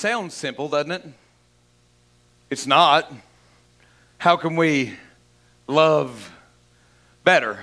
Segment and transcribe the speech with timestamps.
[0.00, 1.04] Sounds simple, doesn't it?
[2.48, 3.12] It's not.
[4.16, 4.94] How can we
[5.66, 6.32] love
[7.22, 7.58] better?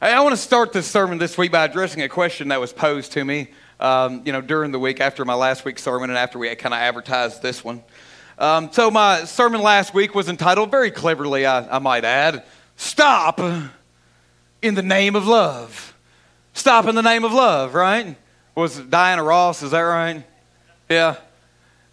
[0.00, 3.10] I want to start this sermon this week by addressing a question that was posed
[3.14, 3.48] to me,
[3.80, 6.72] um, you know, during the week after my last week's sermon and after we kind
[6.72, 7.82] of advertised this one.
[8.38, 12.44] Um, so my sermon last week was entitled, very cleverly, I, I might add,
[12.76, 15.96] "Stop in the name of love."
[16.54, 18.16] Stop in the name of love, right?
[18.54, 19.64] Was Diana Ross?
[19.64, 20.22] Is that right?
[20.92, 21.16] Yeah.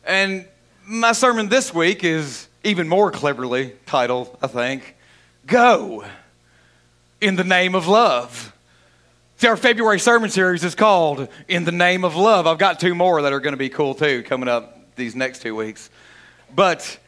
[0.03, 0.45] And
[0.85, 4.97] my sermon this week is even more cleverly titled, I think,
[5.45, 6.03] Go
[7.21, 8.53] in the Name of Love.
[9.37, 12.45] See, our February sermon series is called In the Name of Love.
[12.45, 15.43] I've got two more that are going to be cool too coming up these next
[15.43, 15.89] two weeks.
[16.53, 16.99] But,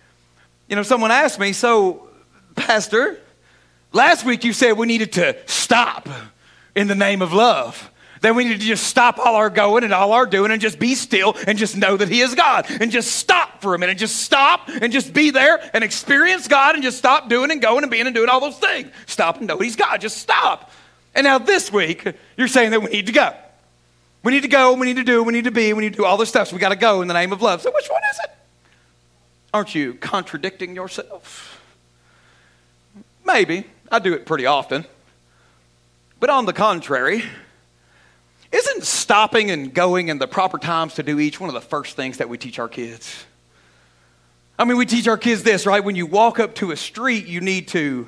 [0.69, 2.07] you know, someone asked me, so,
[2.55, 3.19] Pastor,
[3.91, 6.07] last week you said we needed to stop
[6.73, 7.90] in the name of love.
[8.21, 10.77] Then we need to just stop all our going and all our doing and just
[10.77, 13.97] be still and just know that He is God and just stop for a minute.
[13.97, 17.83] Just stop and just be there and experience God and just stop doing and going
[17.83, 18.91] and being and doing all those things.
[19.07, 19.99] Stop and know He's God.
[20.01, 20.71] Just stop.
[21.15, 23.33] And now this week, you're saying that we need to go.
[24.23, 25.97] We need to go, we need to do, we need to be, we need to
[25.97, 26.49] do all this stuff.
[26.49, 27.63] So we got to go in the name of love.
[27.63, 28.31] So which one is it?
[29.51, 31.59] Aren't you contradicting yourself?
[33.25, 33.65] Maybe.
[33.91, 34.85] I do it pretty often.
[36.19, 37.23] But on the contrary,
[38.51, 41.95] isn't stopping and going in the proper times to do each one of the first
[41.95, 43.25] things that we teach our kids?
[44.59, 45.83] I mean, we teach our kids this, right?
[45.83, 48.07] When you walk up to a street, you need to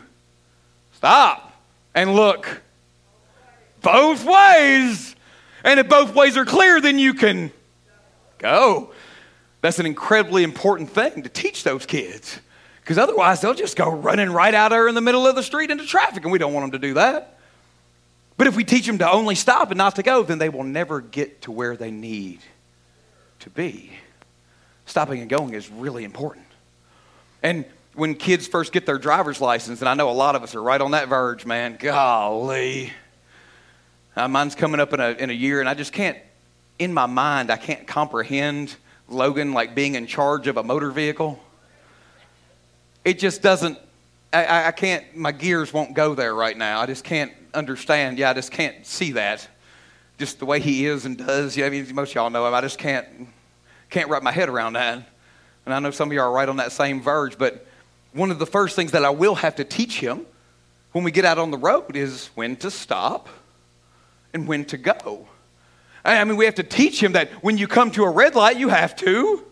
[0.93, 1.53] stop
[1.95, 2.61] and look
[3.81, 5.15] both ways.
[5.63, 7.51] And if both ways are clear, then you can
[8.37, 8.91] go.
[9.61, 12.39] That's an incredibly important thing to teach those kids
[12.81, 15.71] because otherwise they'll just go running right out there in the middle of the street
[15.71, 17.32] into traffic, and we don't want them to do that.
[18.37, 20.63] But if we teach them to only stop and not to go, then they will
[20.63, 22.39] never get to where they need
[23.39, 23.91] to be.
[24.85, 26.45] Stopping and going is really important.
[27.41, 30.55] And when kids first get their driver's license, and I know a lot of us
[30.55, 32.91] are right on that verge, man, golly.
[34.15, 36.17] Uh, mine's coming up in a, in a year, and I just can't,
[36.79, 38.75] in my mind, I can't comprehend
[39.09, 41.39] Logan like being in charge of a motor vehicle.
[43.05, 43.77] It just doesn't,
[44.31, 46.79] I, I can't, my gears won't go there right now.
[46.79, 48.17] I just can't understand.
[48.17, 49.47] Yeah, I just can't see that.
[50.17, 51.57] Just the way he is and does.
[51.57, 52.53] Yeah, I mean, most of y'all know him.
[52.53, 53.07] I just can't
[53.89, 55.07] can't wrap my head around that.
[55.65, 57.37] And I know some of y'all are right on that same verge.
[57.37, 57.65] But
[58.11, 60.25] one of the first things that I will have to teach him
[60.91, 63.29] when we get out on the road is when to stop
[64.33, 65.27] and when to go.
[66.03, 68.57] I mean, we have to teach him that when you come to a red light,
[68.57, 69.45] you have to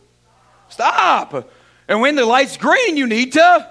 [0.69, 1.49] stop.
[1.87, 3.70] And when the light's green, you need to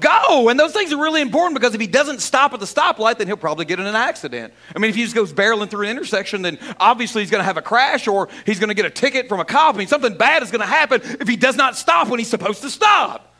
[0.00, 0.48] go.
[0.48, 3.26] And those things are really important because if he doesn't stop at the stoplight, then
[3.26, 4.52] he'll probably get in an accident.
[4.74, 7.44] I mean, if he just goes barreling through an intersection, then obviously he's going to
[7.44, 9.74] have a crash or he's going to get a ticket from a cop.
[9.74, 12.28] I mean, something bad is going to happen if he does not stop when he's
[12.28, 13.34] supposed to stop.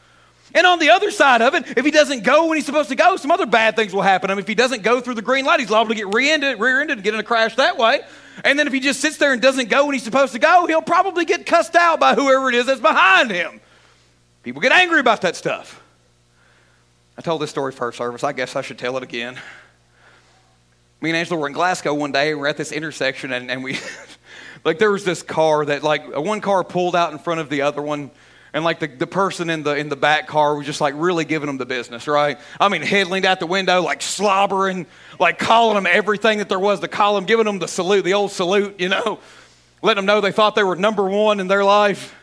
[0.55, 2.95] And on the other side of it, if he doesn't go when he's supposed to
[2.95, 4.31] go, some other bad things will happen.
[4.31, 6.59] I mean, if he doesn't go through the green light, he's liable to get rear-ended,
[6.59, 8.01] rear-ended and get in a crash that way.
[8.45, 10.67] And then if he just sits there and doesn't go when he's supposed to go,
[10.67, 13.61] he'll probably get cussed out by whoever it is that's behind him.
[14.43, 15.83] People get angry about that stuff.
[17.19, 18.23] I told this story first service.
[18.23, 19.39] I guess I should tell it again.
[21.01, 22.35] Me and Angela were in Glasgow one day.
[22.35, 23.79] We're at this intersection, and, and we,
[24.65, 27.63] like, there was this car that, like, one car pulled out in front of the
[27.63, 28.11] other one.
[28.53, 31.27] And like the, the person in the in the back car was just like really
[31.27, 32.39] giving them the business, right?
[32.59, 34.87] I mean, head leaned out the window, like slobbering,
[35.21, 38.15] like calling them everything that there was to call them, giving them the salute, the
[38.15, 39.19] old salute, you know,
[39.83, 42.16] letting them know they thought they were number one in their life.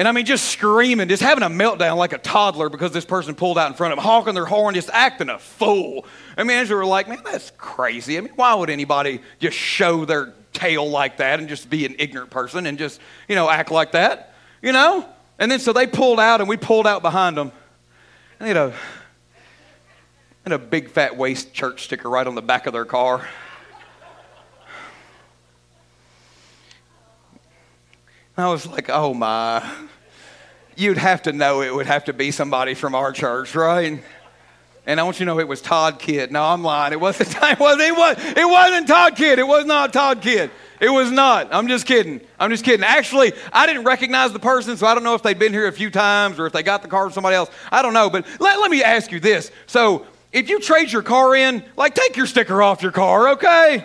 [0.00, 3.34] And I mean, just screaming, just having a meltdown like a toddler because this person
[3.34, 6.06] pulled out in front of them, honking their horn, just acting a fool.
[6.38, 8.16] I mean, as we were like, man, that's crazy.
[8.16, 11.96] I mean, why would anybody just show their tail like that and just be an
[11.98, 12.98] ignorant person and just,
[13.28, 14.32] you know, act like that,
[14.62, 15.06] you know?
[15.38, 17.52] And then so they pulled out and we pulled out behind them.
[18.38, 18.74] And they had a,
[20.44, 23.28] had a big fat Way Church sticker right on the back of their car.
[28.38, 29.88] I was like, oh my.
[30.80, 34.02] You'd have to know it would have to be somebody from our church, right?
[34.86, 36.32] And I want you to know it was Todd Kidd.
[36.32, 36.94] No, I'm lying.
[36.94, 37.36] It wasn't.
[37.42, 37.82] It wasn't.
[37.82, 39.38] It, was, it wasn't Todd Kidd.
[39.38, 40.50] It was not Todd Kidd.
[40.80, 41.52] It was not.
[41.52, 42.22] I'm just kidding.
[42.38, 42.82] I'm just kidding.
[42.82, 45.72] Actually, I didn't recognize the person, so I don't know if they'd been here a
[45.72, 47.50] few times or if they got the car from somebody else.
[47.70, 48.08] I don't know.
[48.08, 49.50] But let, let me ask you this.
[49.66, 53.84] So if you trade your car in, like take your sticker off your car, okay?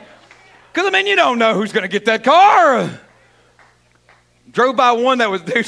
[0.71, 3.01] Because I mean, you don't know who's going to get that car.
[4.55, 5.65] Drove by one that was, dude,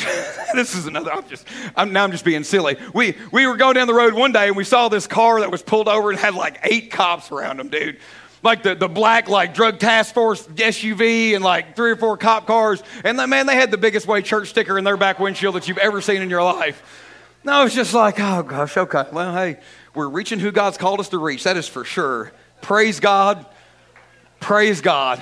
[0.56, 1.46] this is another, I'm just,
[1.76, 2.78] I'm, now I'm just being silly.
[2.94, 5.52] We, we were going down the road one day and we saw this car that
[5.52, 8.00] was pulled over and had like eight cops around them, dude.
[8.44, 12.48] like the, the black like drug task force SUV and like three or four cop
[12.48, 12.82] cars.
[13.04, 15.68] And the, man, they had the biggest way church sticker in their back windshield that
[15.68, 16.82] you've ever seen in your life.
[17.44, 19.04] No, it's just like, oh gosh, okay.
[19.12, 19.60] Well, hey,
[19.96, 21.44] we're reaching who God's called us to reach.
[21.44, 22.32] That is for sure.
[22.62, 23.46] Praise God.
[24.40, 25.22] Praise God.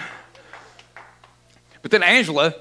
[1.82, 2.54] But then Angela,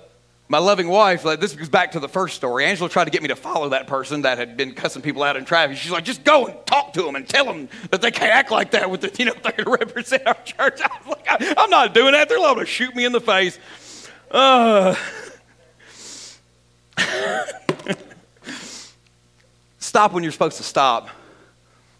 [0.48, 2.66] my loving wife, like, this goes back to the first story.
[2.66, 5.36] Angela tried to get me to follow that person that had been cussing people out
[5.36, 5.78] in traffic.
[5.78, 8.50] She's like, just go and talk to them and tell them that they can't act
[8.50, 10.80] like that with the, you know, they're going to represent our church.
[10.82, 12.28] I was like, I, am not doing that.
[12.28, 13.58] They're liable to shoot me in the face.
[14.30, 14.94] Uh.
[19.78, 21.08] stop when you're supposed to stop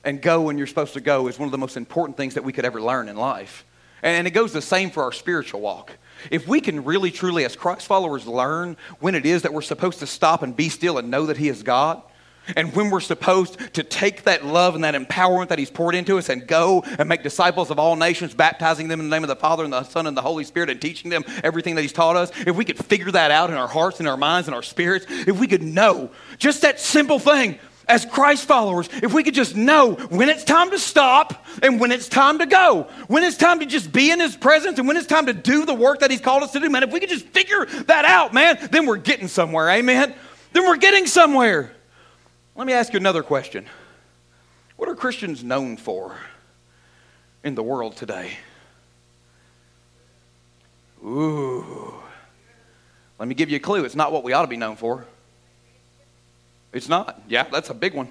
[0.04, 2.44] and go when you're supposed to go is one of the most important things that
[2.44, 3.64] we could ever learn in life.
[4.02, 5.92] And it goes the same for our spiritual walk.
[6.30, 10.00] If we can really, truly, as Christ followers, learn when it is that we're supposed
[10.00, 12.02] to stop and be still and know that He is God,
[12.56, 16.18] and when we're supposed to take that love and that empowerment that He's poured into
[16.18, 19.28] us and go and make disciples of all nations, baptizing them in the name of
[19.28, 21.92] the Father and the Son and the Holy Spirit and teaching them everything that He's
[21.92, 24.54] taught us, if we could figure that out in our hearts and our minds and
[24.54, 29.22] our spirits, if we could know just that simple thing, as Christ followers, if we
[29.22, 33.22] could just know when it's time to stop and when it's time to go, when
[33.22, 35.74] it's time to just be in His presence and when it's time to do the
[35.74, 38.32] work that He's called us to do, man, if we could just figure that out,
[38.32, 40.14] man, then we're getting somewhere, amen?
[40.52, 41.72] Then we're getting somewhere.
[42.56, 43.66] Let me ask you another question
[44.76, 46.16] What are Christians known for
[47.42, 48.38] in the world today?
[51.04, 51.94] Ooh.
[53.18, 53.84] Let me give you a clue.
[53.84, 55.06] It's not what we ought to be known for.
[56.74, 57.22] It's not.
[57.28, 58.08] Yeah, that's a big one.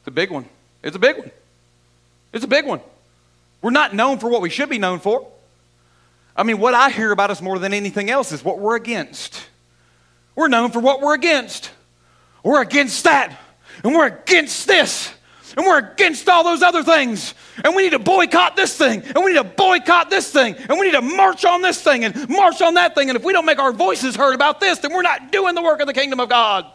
[0.00, 0.46] It's a big one.
[0.82, 1.30] It's a big one.
[2.32, 2.80] It's a big one.
[3.62, 5.26] We're not known for what we should be known for.
[6.36, 9.46] I mean, what I hear about us more than anything else is what we're against.
[10.34, 11.70] We're known for what we're against.
[12.42, 13.38] We're against that.
[13.84, 15.14] And we're against this.
[15.56, 17.34] And we're against all those other things.
[17.62, 19.02] And we need to boycott this thing.
[19.02, 20.56] And we need to boycott this thing.
[20.56, 23.10] And we need to march on this thing and march on that thing.
[23.10, 25.62] And if we don't make our voices heard about this, then we're not doing the
[25.62, 26.66] work of the kingdom of God.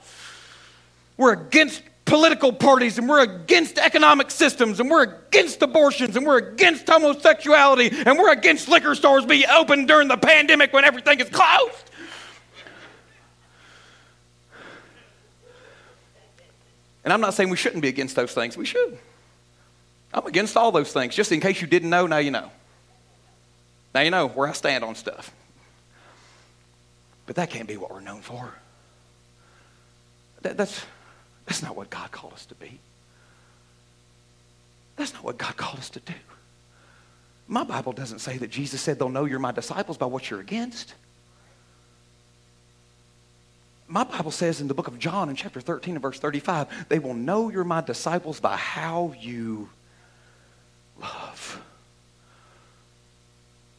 [1.18, 6.38] We're against political parties and we're against economic systems and we're against abortions and we're
[6.38, 11.30] against homosexuality and we're against liquor stores being open during the pandemic when everything is
[11.30, 11.92] closed.
[17.04, 18.58] And I'm not saying we shouldn't be against those things.
[18.58, 18.98] We should.
[20.14, 21.16] I'm against all those things.
[21.16, 22.52] Just in case you didn't know, now you know.
[23.94, 25.34] Now you know where I stand on stuff.
[27.26, 28.54] But that can't be what we're known for.
[30.42, 30.86] That, that's
[31.48, 32.80] that's not what God called us to be.
[34.98, 36.14] That's not what God called us to do.
[37.48, 40.42] My Bible doesn't say that Jesus said they'll know you're my disciples by what you're
[40.42, 40.94] against.
[43.88, 47.00] My Bible says in the book of John in chapter 13 and verse 35, they
[47.00, 49.70] will know you're my disciples by how you
[51.02, 51.62] love.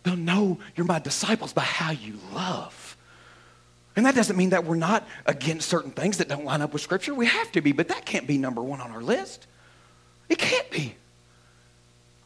[0.03, 2.78] They'll know you're my disciples by how you love.
[3.99, 6.83] And that doesn't mean that we're not against certain things that don't line up with
[6.83, 7.13] Scripture.
[7.13, 9.49] We have to be, but that can't be number one on our list.
[10.29, 10.95] It can't be.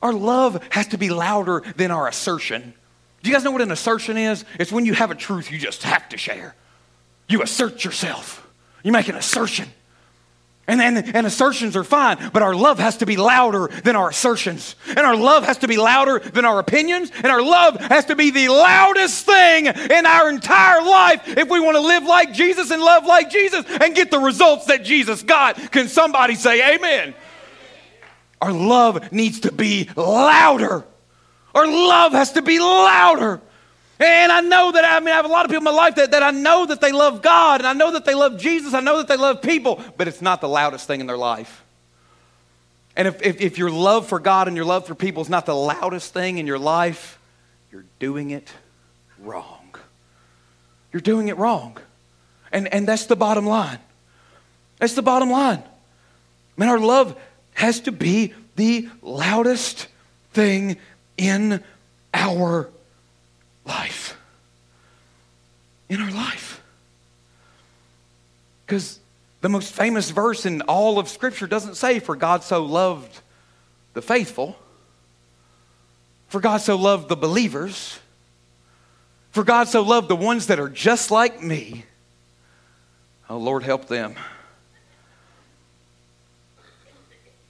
[0.02, 2.74] Our love has to be louder than our assertion.
[3.22, 4.44] Do you guys know what an assertion is?
[4.60, 6.54] It's when you have a truth you just have to share.
[7.26, 8.46] You assert yourself,
[8.82, 9.70] you make an assertion.
[10.68, 14.10] And, and, and assertions are fine, but our love has to be louder than our
[14.10, 14.76] assertions.
[14.86, 17.10] And our love has to be louder than our opinions.
[17.16, 21.58] And our love has to be the loudest thing in our entire life if we
[21.58, 25.24] want to live like Jesus and love like Jesus and get the results that Jesus
[25.24, 25.56] got.
[25.72, 27.14] Can somebody say amen?
[28.40, 30.84] Our love needs to be louder.
[31.56, 33.40] Our love has to be louder.
[34.02, 35.94] And I know that, I mean, I have a lot of people in my life
[35.94, 38.74] that, that I know that they love God and I know that they love Jesus.
[38.74, 41.62] I know that they love people, but it's not the loudest thing in their life.
[42.96, 45.46] And if, if, if your love for God and your love for people is not
[45.46, 47.18] the loudest thing in your life,
[47.70, 48.52] you're doing it
[49.20, 49.74] wrong.
[50.92, 51.78] You're doing it wrong.
[52.50, 53.78] And, and that's the bottom line.
[54.78, 55.62] That's the bottom line.
[56.56, 57.16] Man, our love
[57.54, 59.86] has to be the loudest
[60.32, 60.76] thing
[61.16, 61.62] in
[62.12, 62.68] our
[63.64, 64.16] life.
[65.88, 66.62] In our life.
[68.66, 69.00] Because
[69.42, 73.20] the most famous verse in all of Scripture doesn't say, For God so loved
[73.92, 74.56] the faithful,
[76.28, 77.98] for God so loved the believers,
[79.30, 81.84] for God so loved the ones that are just like me.
[83.28, 84.14] Oh, Lord, help them.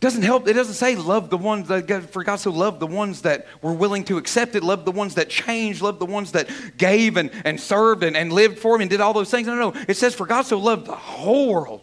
[0.02, 0.48] Doesn't help.
[0.48, 3.46] It doesn't say love the ones that God, for God so loved the ones that
[3.62, 7.16] were willing to accept it, love the ones that changed, love the ones that gave
[7.16, 9.46] and, and served and, and lived for him and did all those things.
[9.46, 9.84] No, no, no.
[9.86, 11.82] It says for God so loved the whole world.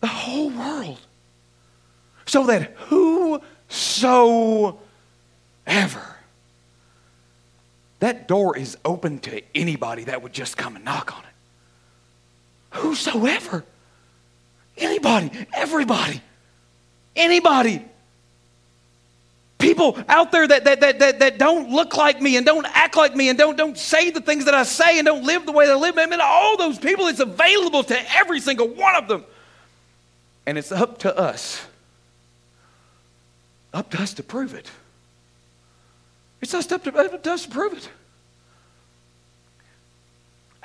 [0.00, 1.00] The whole world.
[2.24, 2.72] So that
[3.68, 4.80] so
[5.66, 6.16] ever.
[7.98, 12.78] That door is open to anybody that would just come and knock on it.
[12.78, 13.66] Whosoever.
[14.76, 16.20] Anybody, everybody,
[17.14, 17.84] anybody.
[19.58, 22.94] People out there that, that, that, that, that don't look like me and don't act
[22.94, 25.52] like me and don't, don't say the things that I say and don't live the
[25.52, 25.96] way that I live.
[25.96, 29.24] I mean, all those people, it's available to every single one of them.
[30.44, 31.64] And it's up to us,
[33.72, 34.70] up to us to prove it.
[36.42, 37.88] It's up to, up to us to prove it.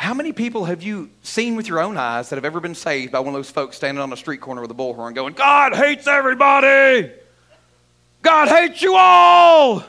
[0.01, 3.11] How many people have you seen with your own eyes that have ever been saved
[3.11, 5.75] by one of those folks standing on a street corner with a bullhorn going, God
[5.75, 7.11] hates everybody!
[8.23, 9.83] God hates you all!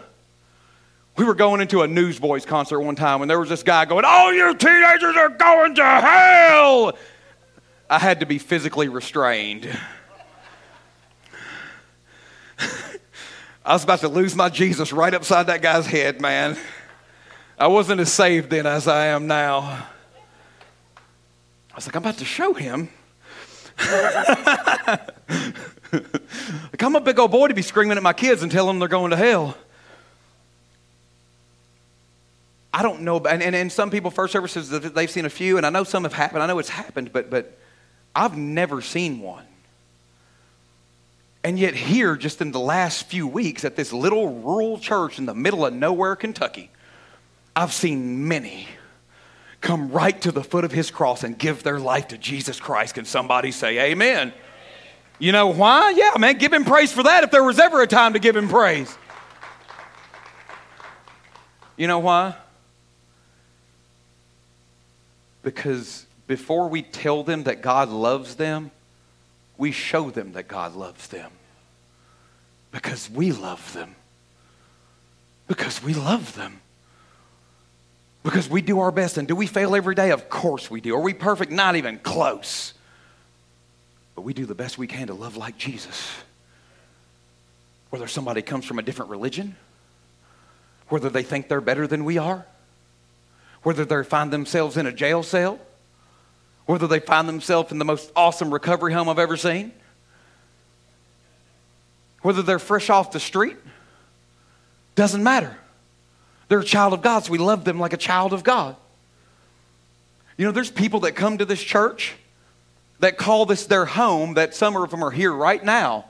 [1.17, 4.05] We were going into a Newsboys concert one time and there was this guy going,
[4.05, 6.93] All you teenagers are going to hell!
[7.89, 9.67] I had to be physically restrained.
[13.65, 16.59] I was about to lose my Jesus right upside that guy's head, man.
[17.59, 19.87] I wasn't as saved then as I am now.
[21.73, 22.91] I was like, I'm about to show him.
[25.91, 28.79] like, I'm a big old boy to be screaming at my kids and telling them
[28.79, 29.57] they're going to hell.
[32.75, 35.67] I don't know, and, and, and some people, first services, they've seen a few, and
[35.67, 36.43] I know some have happened.
[36.43, 37.59] I know it's happened, but, but
[38.15, 39.45] I've never seen one.
[41.45, 45.27] And yet, here, just in the last few weeks, at this little rural church in
[45.27, 46.71] the middle of nowhere, Kentucky,
[47.57, 48.69] I've seen many
[49.63, 52.95] come right to the foot of his cross and give their life to Jesus Christ.
[52.95, 54.35] Can somebody say amen?
[55.19, 55.91] You know why?
[55.91, 58.37] Yeah, man, give him praise for that if there was ever a time to give
[58.37, 58.95] him praise.
[61.77, 62.35] You know why?
[65.43, 68.73] Because before we tell them that God loves them,
[69.57, 71.31] we show them that God loves them.
[72.73, 73.95] Because we love them.
[75.47, 76.62] Because we love them.
[78.23, 79.19] Because we do our best.
[79.19, 80.11] And do we fail every day?
[80.11, 80.95] Of course we do.
[80.95, 81.51] Are we perfect?
[81.51, 82.73] Not even close.
[84.15, 86.11] But we do the best we can to love like Jesus.
[87.91, 89.57] Whether somebody comes from a different religion,
[90.89, 92.47] whether they think they're better than we are,
[93.63, 95.59] whether they find themselves in a jail cell,
[96.67, 99.73] whether they find themselves in the most awesome recovery home I've ever seen,
[102.23, 103.57] whether they're fresh off the street,
[104.95, 105.57] doesn't matter.
[106.49, 108.77] They're a child of God, so we love them like a child of God.
[110.37, 112.15] You know, there's people that come to this church
[113.01, 116.05] that call this their home, that some of them are here right now,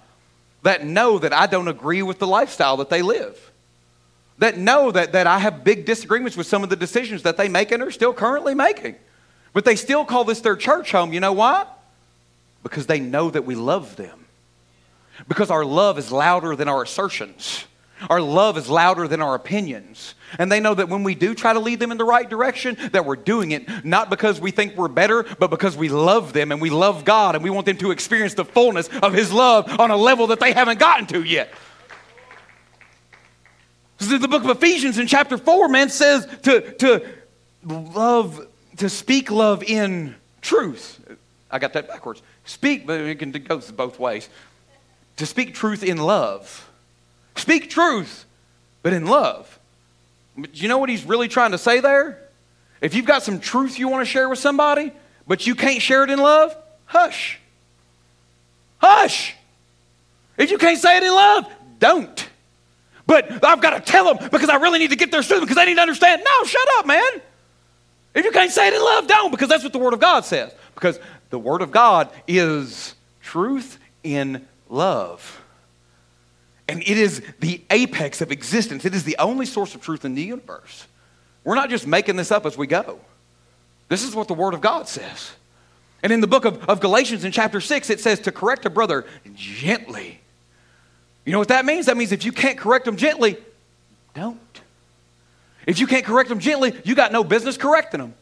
[0.62, 3.50] that know that I don't agree with the lifestyle that they live.
[4.38, 7.48] That know that, that I have big disagreements with some of the decisions that they
[7.48, 8.96] make and are still currently making.
[9.52, 11.12] But they still call this their church home.
[11.12, 11.66] You know why?
[12.62, 14.26] Because they know that we love them.
[15.28, 17.64] Because our love is louder than our assertions.
[18.10, 20.14] Our love is louder than our opinions.
[20.38, 22.76] And they know that when we do try to lead them in the right direction,
[22.92, 26.52] that we're doing it not because we think we're better, but because we love them
[26.52, 29.80] and we love God and we want them to experience the fullness of His love
[29.80, 31.52] on a level that they haven't gotten to yet.
[33.98, 37.06] So the book of Ephesians in chapter 4, man, says to, to
[37.64, 41.00] love, to speak love in truth.
[41.50, 42.22] I got that backwards.
[42.44, 44.28] Speak, but it can go both ways.
[45.18, 46.68] To speak truth in love.
[47.36, 48.24] Speak truth,
[48.82, 49.58] but in love.
[50.36, 52.18] But you know what he's really trying to say there?
[52.80, 54.92] If you've got some truth you want to share with somebody,
[55.26, 57.38] but you can't share it in love, hush.
[58.78, 59.34] Hush.
[60.36, 61.46] If you can't say it in love,
[61.78, 62.28] don't.
[63.06, 65.56] But I've got to tell them because I really need to get their truth because
[65.56, 66.22] they need to understand.
[66.24, 67.20] No, shut up, man.
[68.14, 70.24] If you can't say it in love, don't because that's what the Word of God
[70.24, 70.52] says.
[70.74, 70.98] Because
[71.30, 75.41] the Word of God is truth in love.
[76.72, 78.86] And it is the apex of existence.
[78.86, 80.86] It is the only source of truth in the universe.
[81.44, 82.98] We're not just making this up as we go.
[83.90, 85.32] This is what the Word of God says.
[86.02, 88.70] And in the book of, of Galatians, in chapter 6, it says to correct a
[88.70, 90.18] brother gently.
[91.26, 91.86] You know what that means?
[91.86, 93.36] That means if you can't correct them gently,
[94.14, 94.40] don't.
[95.66, 98.14] If you can't correct them gently, you got no business correcting them.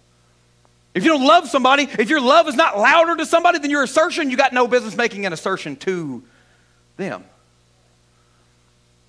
[0.92, 3.85] If you don't love somebody, if your love is not louder to somebody than your
[3.85, 6.25] assertion, you got no business making an assertion to
[6.97, 7.25] them.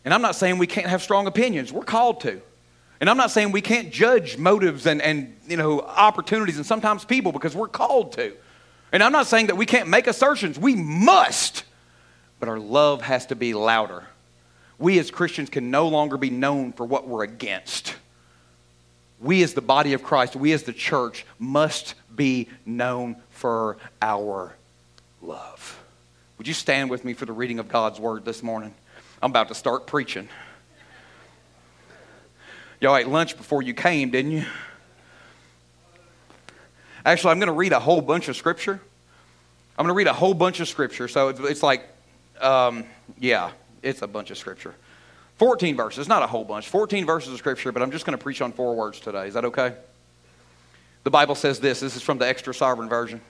[0.04, 1.72] And I'm not saying we can't have strong opinions.
[1.72, 2.42] We're called to.
[3.00, 7.04] And I'm not saying we can't judge motives and, and you know, opportunities and sometimes
[7.04, 8.34] people because we're called to.
[8.92, 10.60] And I'm not saying that we can't make assertions.
[10.60, 11.64] We must.
[12.40, 14.04] But our love has to be louder.
[14.78, 17.96] We as Christians can no longer be known for what we're against.
[19.20, 24.56] We as the body of Christ, we as the church must be known for our
[25.22, 25.80] love.
[26.38, 28.74] Would you stand with me for the reading of God's word this morning?
[29.22, 30.28] I'm about to start preaching.
[32.80, 34.46] Y'all ate lunch before you came, didn't you?
[37.06, 38.82] Actually, I'm going to read a whole bunch of scripture.
[39.78, 41.08] I'm going to read a whole bunch of scripture.
[41.08, 41.88] So it's, like,
[42.40, 42.86] um,
[43.20, 43.52] yeah,
[43.84, 44.74] it's a bunch of scripture.
[45.38, 46.68] 14 verses, not a whole bunch.
[46.70, 49.28] 14 verses of scripture, but I'm just going to preach on four words today.
[49.28, 49.76] Is that okay?
[51.04, 51.80] The Bible says this.
[51.80, 53.22] This is from the extra sovereign version,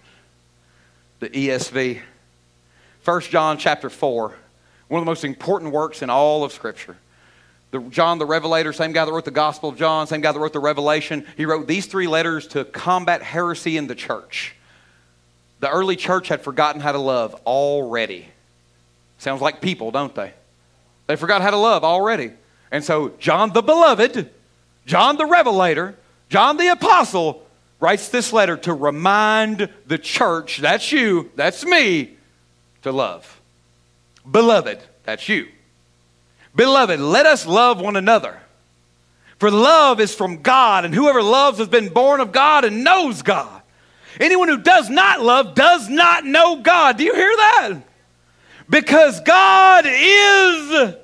[1.19, 2.01] the ESV.
[3.03, 4.35] 1 John chapter 4,
[4.91, 6.97] one of the most important works in all of Scripture.
[7.71, 10.37] The, John the Revelator, same guy that wrote the Gospel of John, same guy that
[10.37, 14.53] wrote the Revelation, he wrote these three letters to combat heresy in the church.
[15.61, 18.27] The early church had forgotten how to love already.
[19.17, 20.33] Sounds like people, don't they?
[21.07, 22.33] They forgot how to love already.
[22.69, 24.29] And so, John the Beloved,
[24.85, 25.95] John the Revelator,
[26.27, 27.47] John the Apostle
[27.79, 32.17] writes this letter to remind the church that's you, that's me
[32.81, 33.40] to love.
[34.29, 35.47] Beloved, that's you.
[36.55, 38.39] Beloved, let us love one another.
[39.39, 43.21] For love is from God, and whoever loves has been born of God and knows
[43.21, 43.61] God.
[44.19, 46.97] Anyone who does not love does not know God.
[46.97, 47.79] Do you hear that?
[48.69, 50.95] Because God is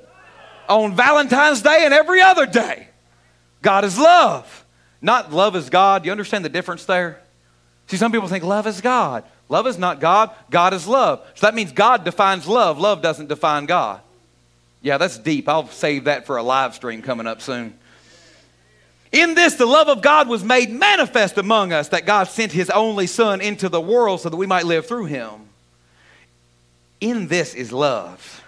[0.68, 2.88] on Valentine's Day and every other day.
[3.62, 4.64] God is love.
[5.00, 6.02] Not love is God.
[6.02, 7.20] Do you understand the difference there?
[7.88, 9.24] See, some people think love is God.
[9.48, 11.26] Love is not God, God is love.
[11.34, 14.00] So that means God defines love, love doesn't define God.
[14.82, 15.48] Yeah, that's deep.
[15.48, 17.78] I'll save that for a live stream coming up soon.
[19.10, 22.68] In this, the love of God was made manifest among us, that God sent his
[22.70, 25.32] only Son into the world so that we might live through him.
[27.00, 28.44] In this is love.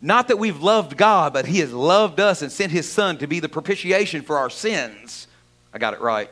[0.00, 3.26] Not that we've loved God, but he has loved us and sent his Son to
[3.26, 5.28] be the propitiation for our sins.
[5.72, 6.30] I got it right.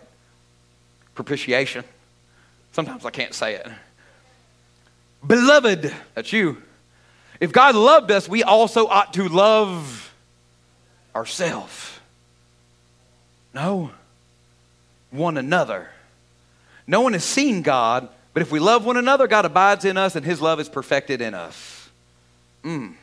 [1.14, 1.84] Propitiation.
[2.72, 3.68] Sometimes I can't say it.
[5.26, 6.62] Beloved, that's you.
[7.40, 10.14] If God loved us, we also ought to love
[11.14, 11.98] ourselves.
[13.54, 13.90] No,
[15.10, 15.88] one another.
[16.86, 20.16] No one has seen God, but if we love one another, God abides in us
[20.16, 21.88] and his love is perfected in us.
[22.64, 22.94] Mm.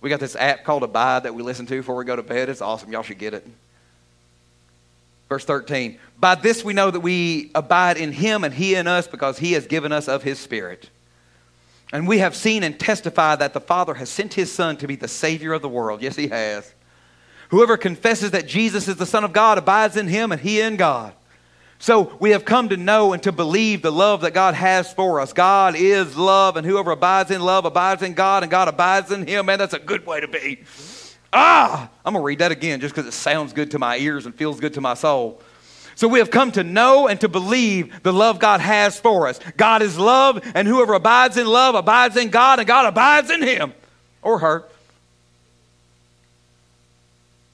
[0.00, 2.48] We got this app called Abide that we listen to before we go to bed.
[2.48, 2.92] It's awesome.
[2.92, 3.46] Y'all should get it.
[5.28, 9.06] Verse 13 By this we know that we abide in him and he in us
[9.06, 10.90] because he has given us of his Spirit.
[11.92, 14.96] And we have seen and testified that the Father has sent his Son to be
[14.96, 16.02] the Savior of the world.
[16.02, 16.74] Yes, he has.
[17.48, 20.76] Whoever confesses that Jesus is the Son of God abides in him and he in
[20.76, 21.14] God.
[21.78, 25.20] So we have come to know and to believe the love that God has for
[25.20, 25.32] us.
[25.32, 29.26] God is love, and whoever abides in love abides in God, and God abides in
[29.26, 29.46] him.
[29.46, 30.64] Man, that's a good way to be.
[31.32, 34.26] Ah, I'm going to read that again just because it sounds good to my ears
[34.26, 35.40] and feels good to my soul.
[35.98, 39.40] So we have come to know and to believe the love God has for us.
[39.56, 43.42] God is love, and whoever abides in love abides in God, and God abides in
[43.42, 43.74] him
[44.22, 44.64] or her.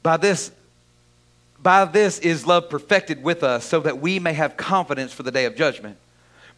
[0.02, 0.50] By this,
[1.62, 5.30] by this is love perfected with us, so that we may have confidence for the
[5.30, 5.96] day of judgment.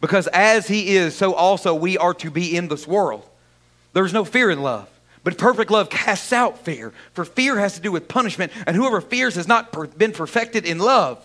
[0.01, 3.25] Because as he is, so also we are to be in this world.
[3.93, 4.89] There's no fear in love.
[5.23, 8.99] But perfect love casts out fear, for fear has to do with punishment, and whoever
[8.99, 11.23] fears has not per- been perfected in love.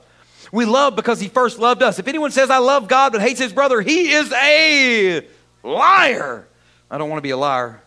[0.52, 1.98] We love because he first loved us.
[1.98, 5.26] If anyone says, I love God but hates his brother, he is a
[5.62, 6.46] liar.
[6.90, 7.80] I don't want to be a liar.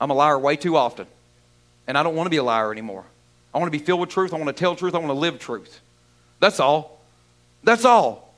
[0.00, 1.06] I'm a liar way too often.
[1.86, 3.04] And I don't want to be a liar anymore.
[3.54, 4.34] I want to be filled with truth.
[4.34, 4.94] I want to tell truth.
[4.94, 5.80] I want to live truth.
[6.40, 7.00] That's all.
[7.62, 8.34] That's all.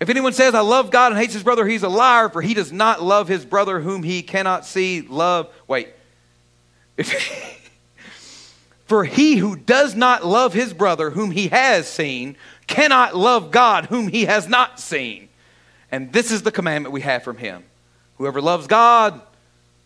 [0.00, 2.54] If anyone says, I love God and hates his brother, he's a liar, for he
[2.54, 5.48] does not love his brother whom he cannot see, love.
[5.68, 5.90] Wait,
[8.86, 13.86] For he who does not love his brother whom he has seen cannot love God
[13.86, 15.28] whom he has not seen.
[15.90, 17.64] And this is the commandment we have from him.
[18.18, 19.20] Whoever loves God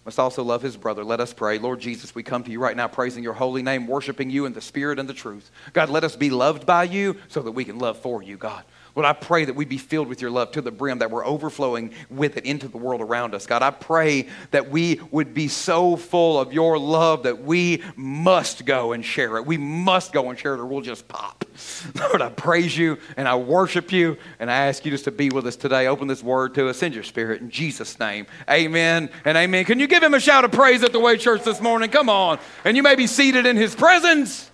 [0.04, 1.02] must also love his brother.
[1.02, 1.58] Let us pray.
[1.58, 4.52] Lord Jesus, we come to you right now praising your holy name, worshiping you in
[4.52, 5.50] the spirit and the truth.
[5.72, 8.62] God, let us be loved by you so that we can love for you, God.
[8.96, 11.26] Lord, I pray that we be filled with your love to the brim, that we're
[11.26, 13.46] overflowing with it into the world around us.
[13.46, 18.64] God, I pray that we would be so full of your love that we must
[18.64, 19.44] go and share it.
[19.44, 21.44] We must go and share it or we'll just pop.
[21.94, 25.28] Lord, I praise you and I worship you and I ask you just to be
[25.28, 25.88] with us today.
[25.88, 26.78] Open this word to us.
[26.78, 28.26] Send your spirit in Jesus' name.
[28.48, 29.66] Amen and amen.
[29.66, 31.90] Can you give him a shout of praise at the Way Church this morning?
[31.90, 32.38] Come on.
[32.64, 34.50] And you may be seated in his presence.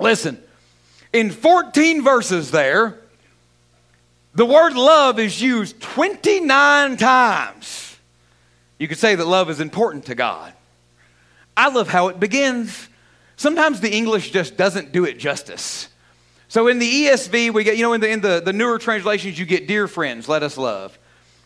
[0.00, 0.42] Listen,
[1.12, 3.02] in 14 verses there,
[4.36, 7.96] the word love is used 29 times.
[8.78, 10.52] You could say that love is important to God.
[11.56, 12.90] I love how it begins.
[13.36, 15.88] Sometimes the English just doesn't do it justice.
[16.48, 19.38] So in the ESV, we get, you know, in the, in the, the newer translations,
[19.38, 20.98] you get dear friends, let us love.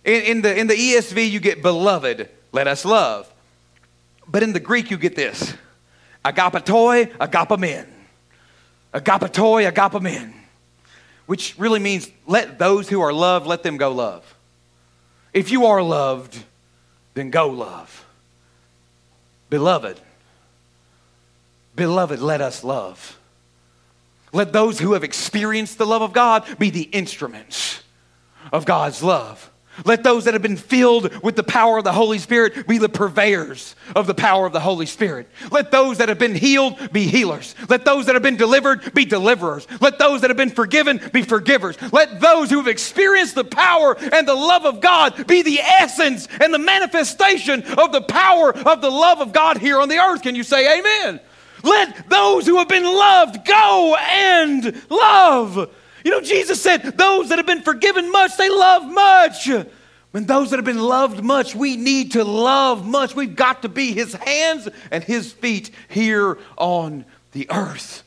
[0.04, 3.32] In, in, the, in the ESV, you get beloved, let us love.
[4.26, 5.54] But in the Greek, you get this
[6.24, 7.86] agapetoi, agapemen.
[8.92, 10.39] Agapetoi, agapemen.
[11.30, 14.34] Which really means let those who are loved, let them go love.
[15.32, 16.36] If you are loved,
[17.14, 18.04] then go love.
[19.48, 20.00] Beloved,
[21.76, 23.16] beloved, let us love.
[24.32, 27.84] Let those who have experienced the love of God be the instruments
[28.52, 29.49] of God's love.
[29.84, 32.88] Let those that have been filled with the power of the Holy Spirit be the
[32.88, 35.28] purveyors of the power of the Holy Spirit.
[35.50, 37.54] Let those that have been healed be healers.
[37.68, 39.66] Let those that have been delivered be deliverers.
[39.80, 41.76] Let those that have been forgiven be forgivers.
[41.92, 46.28] Let those who have experienced the power and the love of God be the essence
[46.40, 50.22] and the manifestation of the power of the love of God here on the earth.
[50.22, 51.20] Can you say amen?
[51.62, 55.74] Let those who have been loved go and love.
[56.04, 59.48] You know, Jesus said, Those that have been forgiven much, they love much.
[60.12, 63.14] When those that have been loved much, we need to love much.
[63.14, 68.02] We've got to be his hands and his feet here on the earth.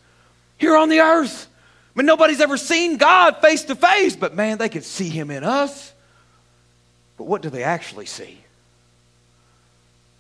[0.58, 1.48] Here on the earth.
[1.96, 5.32] I mean, nobody's ever seen God face to face, but man, they could see him
[5.32, 5.94] in us.
[7.18, 8.40] But what do they actually see?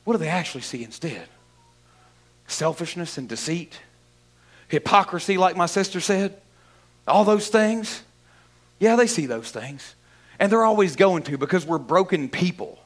[0.03, 1.27] What do they actually see instead?
[2.47, 3.79] Selfishness and deceit,
[4.67, 6.39] hypocrisy, like my sister said
[7.07, 8.03] all those things,
[8.79, 9.95] yeah, they see those things.
[10.39, 12.79] And they're always going to because we're broken people.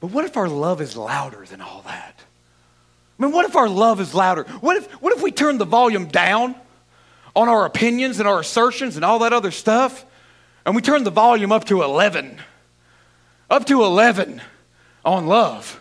[0.00, 2.14] But what if our love is louder than all that?
[3.18, 4.44] I mean, what if our love is louder?
[4.60, 6.54] What if, what if we turn the volume down
[7.34, 10.04] on our opinions and our assertions and all that other stuff?
[10.64, 12.38] And we turn the volume up to 11.
[13.48, 14.42] Up to 11
[15.04, 15.80] on love.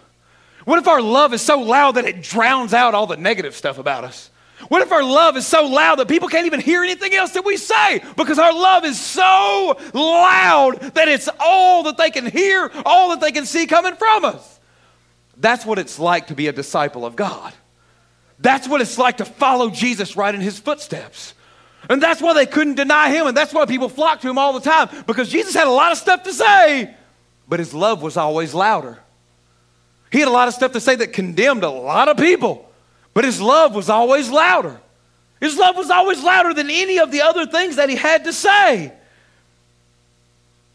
[0.63, 3.77] What if our love is so loud that it drowns out all the negative stuff
[3.77, 4.29] about us?
[4.69, 7.45] What if our love is so loud that people can't even hear anything else that
[7.45, 8.01] we say?
[8.15, 13.19] Because our love is so loud that it's all that they can hear, all that
[13.19, 14.59] they can see coming from us.
[15.37, 17.53] That's what it's like to be a disciple of God.
[18.39, 21.33] That's what it's like to follow Jesus right in his footsteps.
[21.89, 24.53] And that's why they couldn't deny him, and that's why people flocked to him all
[24.53, 26.95] the time, because Jesus had a lot of stuff to say,
[27.47, 28.97] but his love was always louder.
[30.11, 32.71] He had a lot of stuff to say that condemned a lot of people.
[33.15, 34.79] But his love was always louder.
[35.39, 38.33] His love was always louder than any of the other things that he had to
[38.33, 38.93] say.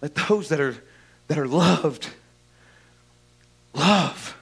[0.02, 0.76] Let those that are,
[1.28, 2.08] that are loved
[3.74, 4.36] love.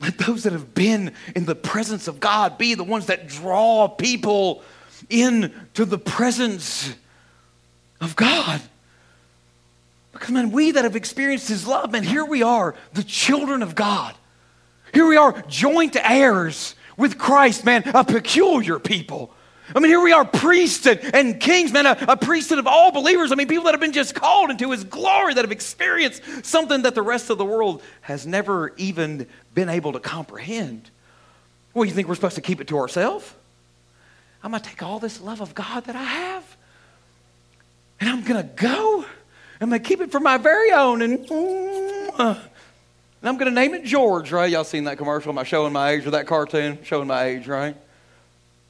[0.00, 3.88] Let those that have been in the presence of God be the ones that draw
[3.88, 4.62] people
[5.08, 6.94] into the presence
[8.00, 8.60] of God.
[10.12, 13.74] Because, man, we that have experienced His love, man, here we are, the children of
[13.74, 14.14] God.
[14.94, 19.34] Here we are, joint heirs with Christ, man, a peculiar people.
[19.74, 22.92] I mean, here we are, priests and, and kings, man, a, a, priesthood of all
[22.92, 23.32] believers.
[23.32, 26.82] I mean, people that have been just called into his glory, that have experienced something
[26.82, 30.90] that the rest of the world has never even been able to comprehend.
[31.72, 33.32] Well, you think we're supposed to keep it to ourselves?
[34.42, 36.56] I'm going to take all this love of God that I have,
[37.98, 38.98] and I'm going to go.
[38.98, 41.00] And I'm going to keep it for my very own.
[41.00, 41.26] And
[42.18, 42.38] uh,
[43.24, 44.50] and I'm going to name it George, right?
[44.50, 45.32] Y'all seen that commercial?
[45.32, 46.78] Am I showing my age or that cartoon?
[46.84, 47.74] Showing my age, right?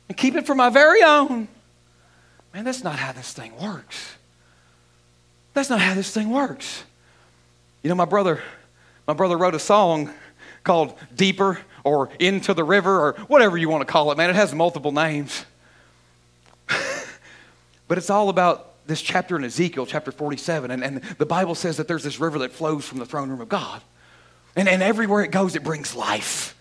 [0.08, 1.48] And keep it for my very own.
[2.54, 4.14] Man, that's not how this thing works.
[5.54, 6.84] That's not how this thing works.
[7.82, 8.44] You know, my brother,
[9.08, 10.14] my brother wrote a song
[10.62, 14.30] called Deeper or Into the River or whatever you want to call it, man.
[14.30, 15.46] It has multiple names.
[17.88, 20.70] but it's all about this chapter in Ezekiel, chapter 47.
[20.70, 23.40] And, and the Bible says that there's this river that flows from the throne room
[23.40, 23.82] of God.
[24.56, 26.54] And, and everywhere it goes, it brings life.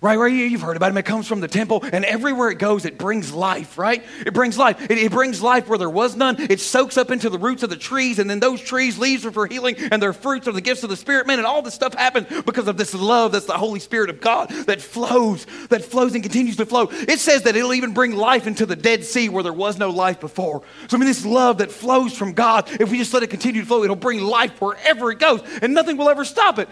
[0.00, 0.96] Right, right, you've heard about it.
[0.96, 4.04] It comes from the temple, and everywhere it goes, it brings life, right?
[4.24, 4.80] It brings life.
[4.88, 6.36] It, it, brings life where there was none.
[6.38, 9.32] It soaks up into the roots of the trees, and then those trees, leaves are
[9.32, 11.38] for healing, and their fruits are the gifts of the Spirit, man.
[11.38, 14.50] And all this stuff happens because of this love that's the Holy Spirit of God
[14.66, 16.88] that flows, that flows and continues to flow.
[16.90, 19.90] It says that it'll even bring life into the Dead Sea where there was no
[19.90, 20.62] life before.
[20.88, 23.62] So, I mean, this love that flows from God, if we just let it continue
[23.62, 26.68] to flow, it'll bring life wherever it goes, and nothing will ever stop it.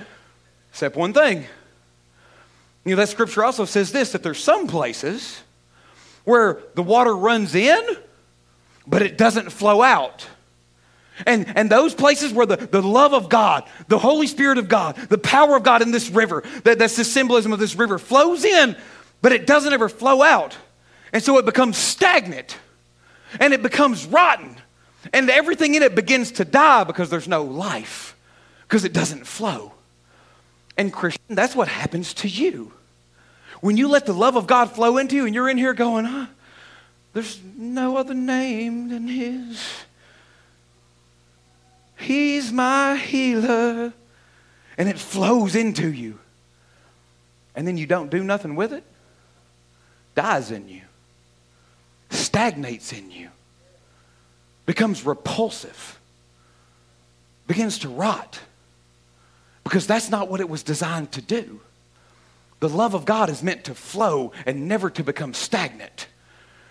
[0.77, 1.47] Except one thing.
[2.85, 5.41] You know, that scripture also says this that there's some places
[6.25, 7.83] where the water runs in,
[8.87, 10.27] but it doesn't flow out.
[11.25, 14.97] And, and those places where the, the love of God, the Holy Spirit of God,
[14.97, 18.45] the power of God in this river, that, that's the symbolism of this river, flows
[18.45, 18.77] in,
[19.23, 20.59] but it doesn't ever flow out.
[21.11, 22.59] And so it becomes stagnant
[23.41, 24.55] and it becomes rotten.
[25.15, 28.15] And everything in it begins to die because there's no life,
[28.69, 29.73] because it doesn't flow.
[30.77, 32.73] And, Christian, that's what happens to you.
[33.61, 36.05] When you let the love of God flow into you and you're in here going,
[36.05, 36.27] huh,
[37.15, 39.63] there's no other name than His.
[41.97, 43.93] He's my healer.
[44.77, 46.19] And it flows into you.
[47.57, 48.85] and then you don't do nothing with it,
[50.15, 50.83] dies in you,
[52.11, 53.31] stagnates in you,
[54.67, 55.99] becomes repulsive,
[57.47, 58.39] begins to rot.
[59.67, 61.59] Because that's not what it was designed to do.
[62.61, 66.07] The love of God is meant to flow and never to become stagnant.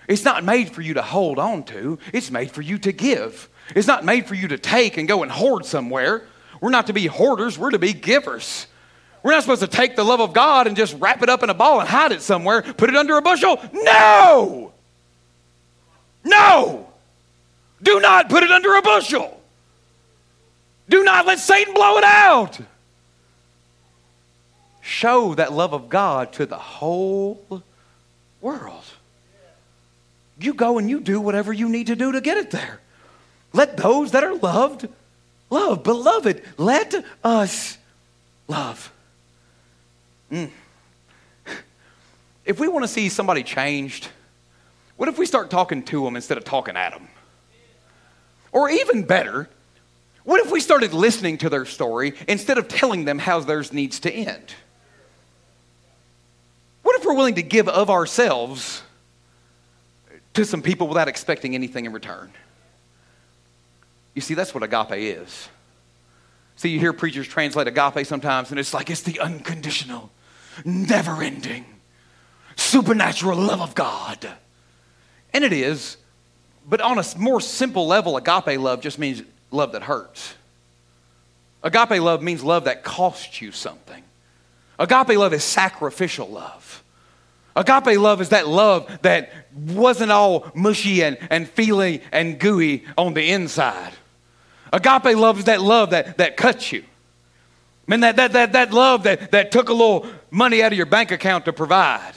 [0.07, 3.49] It's not made for you to hold on to, it's made for you to give.
[3.75, 6.23] It's not made for you to take and go and hoard somewhere.
[6.61, 8.65] We're not to be hoarders, we're to be givers.
[9.23, 11.49] We're not supposed to take the love of God and just wrap it up in
[11.49, 13.59] a ball and hide it somewhere, put it under a bushel.
[13.73, 14.71] No!
[16.23, 16.87] No!
[17.83, 19.41] Do not put it under a bushel.
[20.87, 22.61] Do not let Satan blow it out.
[24.85, 27.63] Show that love of God to the whole
[28.39, 28.83] world.
[30.39, 32.81] You go and you do whatever you need to do to get it there.
[33.51, 34.87] Let those that are loved
[35.49, 35.81] love.
[35.81, 37.79] Beloved, let us
[38.47, 38.93] love.
[40.31, 40.51] Mm.
[42.45, 44.09] If we want to see somebody changed,
[44.97, 47.07] what if we start talking to them instead of talking at them?
[48.51, 49.49] Or even better,
[50.25, 53.99] what if we started listening to their story instead of telling them how theirs needs
[54.01, 54.53] to end?
[57.05, 58.81] We're willing to give of ourselves
[60.35, 62.31] to some people without expecting anything in return?
[64.13, 65.49] You see, that's what agape is.
[66.57, 70.09] See, you hear preachers translate agape sometimes, and it's like it's the unconditional,
[70.63, 71.65] never ending,
[72.55, 74.27] supernatural love of God.
[75.33, 75.97] And it is,
[76.67, 80.35] but on a more simple level, agape love just means love that hurts.
[81.61, 84.03] Agape love means love that costs you something.
[84.79, 86.83] Agape love is sacrificial love.
[87.55, 93.13] Agape love is that love that wasn't all mushy and, and feely and gooey on
[93.13, 93.93] the inside.
[94.73, 96.83] Agape love is that love that, that cuts you.
[97.87, 100.87] Man, that, that, that, that love that, that took a little money out of your
[100.87, 102.13] bank account to provide.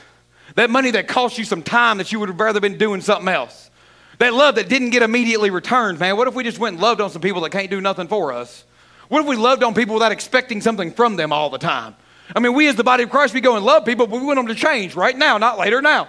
[0.57, 3.29] That money that cost you some time that you would have rather been doing something
[3.29, 3.71] else.
[4.19, 6.17] That love that didn't get immediately returned, man.
[6.17, 8.33] What if we just went and loved on some people that can't do nothing for
[8.33, 8.65] us?
[9.09, 11.95] What if we loved on people without expecting something from them all the time?
[12.35, 14.27] I mean, we as the body of Christ, we go and love people, but we
[14.27, 16.09] want them to change right now, not later now.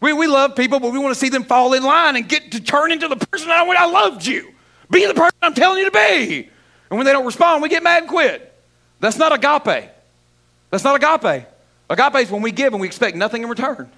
[0.00, 2.52] We, we love people, but we want to see them fall in line and get
[2.52, 4.52] to turn into the person I, I loved you.
[4.90, 6.50] Be the person I'm telling you to be.
[6.90, 8.52] And when they don't respond, we get mad and quit.
[9.00, 9.90] That's not agape.
[10.70, 11.46] That's not agape.
[11.88, 13.90] Agape is when we give and we expect nothing in return.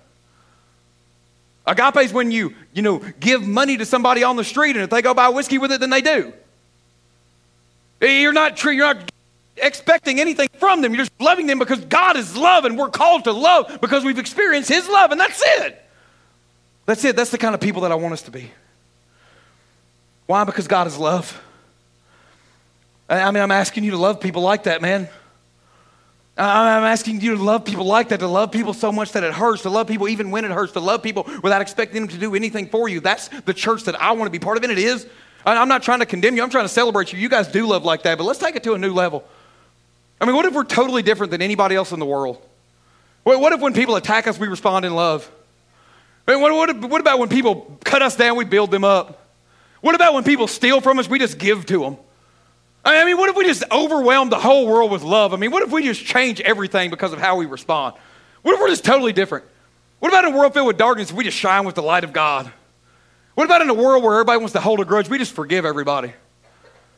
[1.67, 4.91] Agape is when you, you know, give money to somebody on the street, and if
[4.91, 6.33] they go buy whiskey with it, then they do.
[8.01, 9.11] You're not, you're not
[9.57, 10.93] expecting anything from them.
[10.93, 14.19] You're just loving them because God is love, and we're called to love because we've
[14.19, 15.83] experienced His love, and that's it.
[16.87, 17.17] That's it.
[17.17, 18.51] That's the kind of people that I want us to be.
[20.27, 20.45] Why?
[20.45, 21.43] Because God is love.
[23.09, 25.09] I mean, I'm asking you to love people like that, man.
[26.39, 29.33] I'm asking you to love people like that, to love people so much that it
[29.33, 32.19] hurts, to love people even when it hurts, to love people without expecting them to
[32.19, 33.01] do anything for you.
[33.01, 35.07] That's the church that I want to be part of, and it is.
[35.47, 37.19] I'm not trying to condemn you, I'm trying to celebrate you.
[37.19, 39.25] You guys do love like that, but let's take it to a new level.
[40.21, 42.41] I mean, what if we're totally different than anybody else in the world?
[43.25, 45.31] What if when people attack us, we respond in love?
[46.29, 49.27] I mean, what, what about when people cut us down, we build them up?
[49.81, 51.97] What about when people steal from us, we just give to them?
[52.85, 55.35] I mean, what if we just overwhelm the whole world with love?
[55.35, 57.97] I mean, what if we just change everything because of how we respond?
[58.43, 59.45] What if we're just totally different?
[59.99, 62.13] What about in a world filled with darkness, we just shine with the light of
[62.13, 62.51] God?
[63.35, 65.65] What about in a world where everybody wants to hold a grudge, we just forgive
[65.65, 66.13] everybody?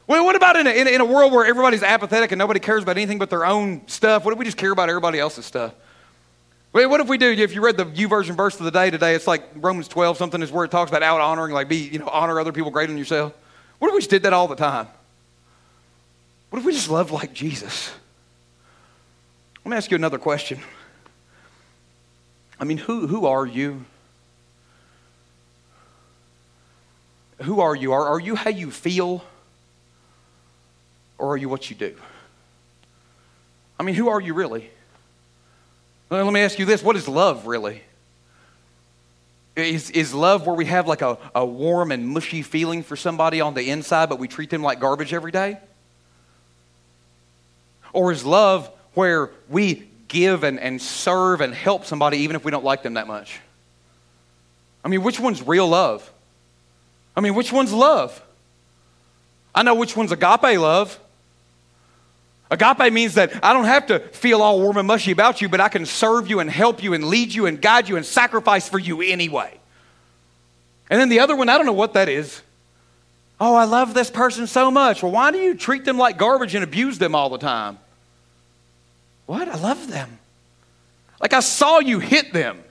[0.08, 2.60] Well, what about in a, in a, in a world where everybody's apathetic and nobody
[2.60, 4.24] cares about anything but their own stuff?
[4.24, 5.74] What if we just care about everybody else's stuff?
[6.72, 7.30] Wait, what if we do?
[7.30, 10.40] If you read the YouVersion verse of the day today, it's like Romans 12, something
[10.40, 12.90] is where it talks about out honoring, like be, you know, honor other people greater
[12.90, 13.34] than yourself.
[13.78, 14.88] What if we just did that all the time?
[16.48, 17.92] What if we just loved like Jesus?
[19.62, 20.58] Let me ask you another question.
[22.58, 23.84] I mean, who, who are you?
[27.42, 27.92] Who are you?
[27.92, 29.22] Are, are you how you feel?
[31.18, 31.94] Or are you what you do?
[33.78, 34.70] I mean, who are you really?
[36.08, 37.82] Well, let me ask you this what is love really?
[39.56, 43.40] Is, is love where we have like a, a warm and mushy feeling for somebody
[43.40, 45.58] on the inside, but we treat them like garbage every day?
[47.92, 52.52] Or is love where we give and, and serve and help somebody even if we
[52.52, 53.40] don't like them that much?
[54.84, 56.08] I mean, which one's real love?
[57.16, 58.22] I mean, which one's love?
[59.54, 60.98] I know which one's agape love.
[62.50, 65.60] Agape means that I don't have to feel all warm and mushy about you, but
[65.60, 68.68] I can serve you and help you and lead you and guide you and sacrifice
[68.68, 69.58] for you anyway.
[70.88, 72.40] And then the other one, I don't know what that is.
[73.40, 75.02] Oh, I love this person so much.
[75.02, 77.78] Well, why do you treat them like garbage and abuse them all the time?
[79.26, 79.46] What?
[79.46, 80.18] I love them.
[81.20, 82.62] Like I saw you hit them.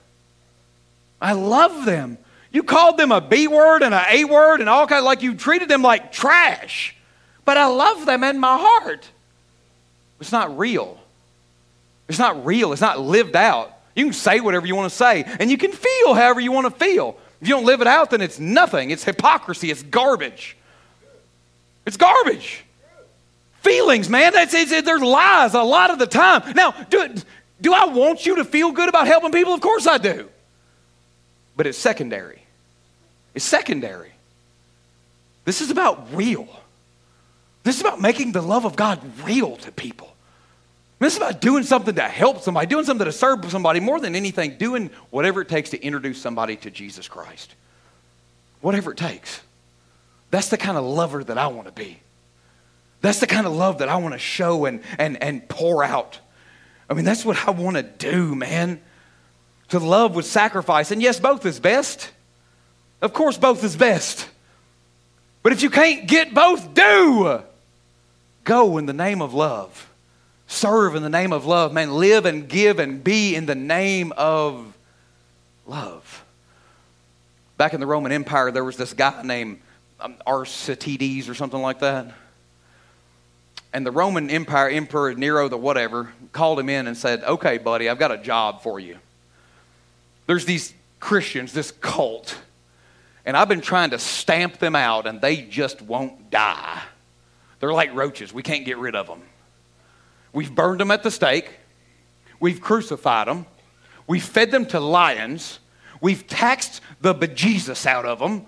[1.20, 2.18] I love them.
[2.50, 5.22] You called them a B word and a A word and all kind of like
[5.22, 6.96] you treated them like trash.
[7.44, 9.08] But I love them in my heart.
[10.20, 10.98] It's not real.
[12.08, 12.72] It's not real.
[12.72, 13.72] It's not lived out.
[13.94, 16.66] You can say whatever you want to say, and you can feel however you want
[16.66, 17.16] to feel.
[17.40, 18.90] If you don't live it out, then it's nothing.
[18.90, 19.70] It's hypocrisy.
[19.70, 20.56] It's garbage.
[21.86, 22.64] It's garbage.
[23.60, 24.32] Feelings, man.
[24.32, 26.52] That's, it's, it, there's lies a lot of the time.
[26.54, 27.14] Now, do,
[27.60, 29.52] do I want you to feel good about helping people?
[29.52, 30.28] Of course I do.
[31.56, 32.42] But it's secondary.
[33.34, 34.12] It's secondary.
[35.44, 36.48] This is about real.
[37.64, 40.14] This is about making the love of God real to people.
[40.98, 44.16] This is about doing something to help somebody, doing something to serve somebody, more than
[44.16, 47.54] anything, doing whatever it takes to introduce somebody to Jesus Christ.
[48.60, 49.40] Whatever it takes.
[50.30, 52.00] That's the kind of lover that I want to be.
[53.00, 56.18] That's the kind of love that I want to show and, and, and pour out.
[56.90, 58.80] I mean, that's what I want to do, man.
[59.68, 60.90] To love with sacrifice.
[60.90, 62.10] And yes, both is best.
[63.00, 64.28] Of course, both is best.
[65.44, 67.42] But if you can't get both, do.
[68.48, 69.88] Go in the name of love
[70.48, 71.72] serve in the name of love.
[71.72, 74.76] Man, live and give and be in the name of
[75.66, 76.24] love.
[77.56, 79.60] Back in the Roman Empire, there was this guy named
[80.00, 82.12] um, or something like that.
[83.72, 87.88] And the Roman Empire, Emperor Nero, the whatever, called him in and said, Okay, buddy,
[87.88, 88.96] I've got a job for you.
[90.26, 92.38] There's these Christians, this cult,
[93.26, 96.82] and I've been trying to stamp them out, and they just won't die.
[97.60, 98.32] They're like roaches.
[98.32, 99.22] We can't get rid of them.
[100.32, 101.50] We've burned them at the stake.
[102.40, 103.46] We've crucified them.
[104.06, 105.58] We've fed them to lions.
[106.00, 108.46] We've taxed the bejesus out of them.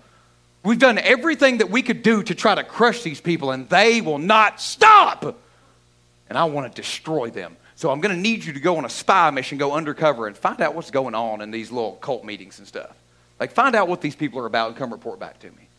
[0.62, 4.00] We've done everything that we could do to try to crush these people, and they
[4.00, 5.24] will not stop.
[6.28, 7.56] And I want to destroy them.
[7.76, 10.36] So I'm going to need you to go on a spy mission, go undercover, and
[10.36, 12.94] find out what's going on in these little cult meetings and stuff.
[13.40, 15.69] Like, find out what these people are about and come report back to me.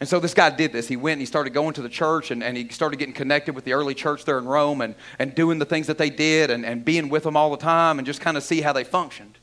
[0.00, 0.88] And so this guy did this.
[0.88, 3.54] He went and he started going to the church and, and he started getting connected
[3.54, 6.50] with the early church there in Rome and, and doing the things that they did
[6.50, 8.84] and, and being with them all the time and just kind of see how they
[8.84, 9.38] functioned.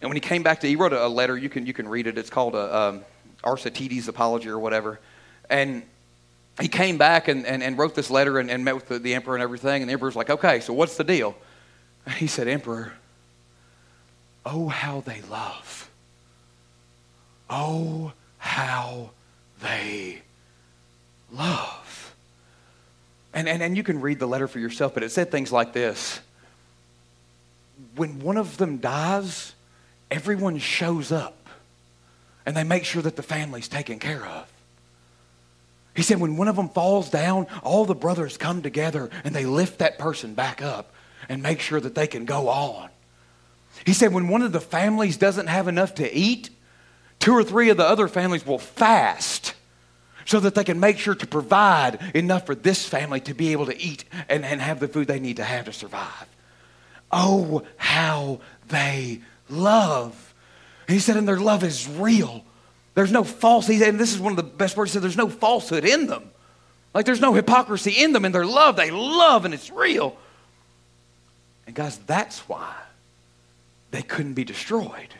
[0.00, 1.36] And when he came back to, he wrote a, letter.
[1.36, 2.18] You can, you can read it.
[2.18, 3.04] It's called a, um,
[3.44, 5.00] Aristides Apology or whatever.
[5.50, 5.82] And
[6.60, 9.14] he came back and, and, and wrote this letter and, and met with the, the
[9.14, 9.82] emperor and everything.
[9.82, 11.36] And the emperor's like, okay, so what's the deal?
[12.16, 12.94] He said, Emperor,
[14.44, 15.88] oh, how they love.
[17.48, 19.10] Oh, how
[19.62, 20.22] they
[21.32, 22.14] love.
[23.34, 25.72] And, and, and you can read the letter for yourself, but it said things like
[25.72, 26.20] this
[27.96, 29.54] When one of them dies,
[30.10, 31.36] everyone shows up
[32.44, 34.52] and they make sure that the family's taken care of.
[35.94, 39.44] He said, when one of them falls down, all the brothers come together and they
[39.44, 40.92] lift that person back up
[41.28, 42.88] and make sure that they can go on.
[43.84, 46.50] He said, when one of the families doesn't have enough to eat,
[47.22, 49.54] two or three of the other families will fast
[50.26, 53.66] so that they can make sure to provide enough for this family to be able
[53.66, 56.26] to eat and, and have the food they need to have to survive.
[57.12, 60.34] Oh, how they love.
[60.88, 62.44] he said, and their love is real.
[62.94, 65.28] There's no false, and this is one of the best words, he said, there's no
[65.28, 66.28] falsehood in them.
[66.92, 68.74] Like there's no hypocrisy in them in their love.
[68.74, 70.16] They love and it's real.
[71.68, 72.74] And guys, that's why
[73.92, 75.14] they couldn't be destroyed.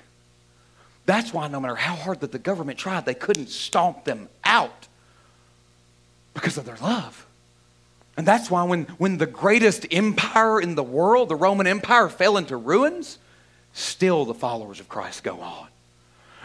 [1.07, 4.87] That's why no matter how hard that the government tried, they couldn't stomp them out
[6.35, 7.27] because of their love.
[8.17, 12.37] And that's why when, when the greatest empire in the world, the Roman Empire, fell
[12.37, 13.19] into ruins,
[13.73, 15.69] still the followers of Christ go on.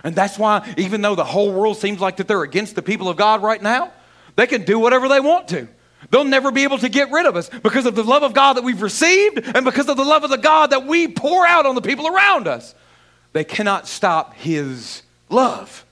[0.04, 3.10] And that's why, even though the whole world seems like that they're against the people
[3.10, 3.92] of God right now,
[4.36, 5.68] they can do whatever they want to.
[6.10, 8.54] They'll never be able to get rid of us because of the love of God
[8.54, 11.66] that we've received and because of the love of the God that we pour out
[11.66, 12.76] on the people around us.
[13.38, 15.86] They cannot stop His love.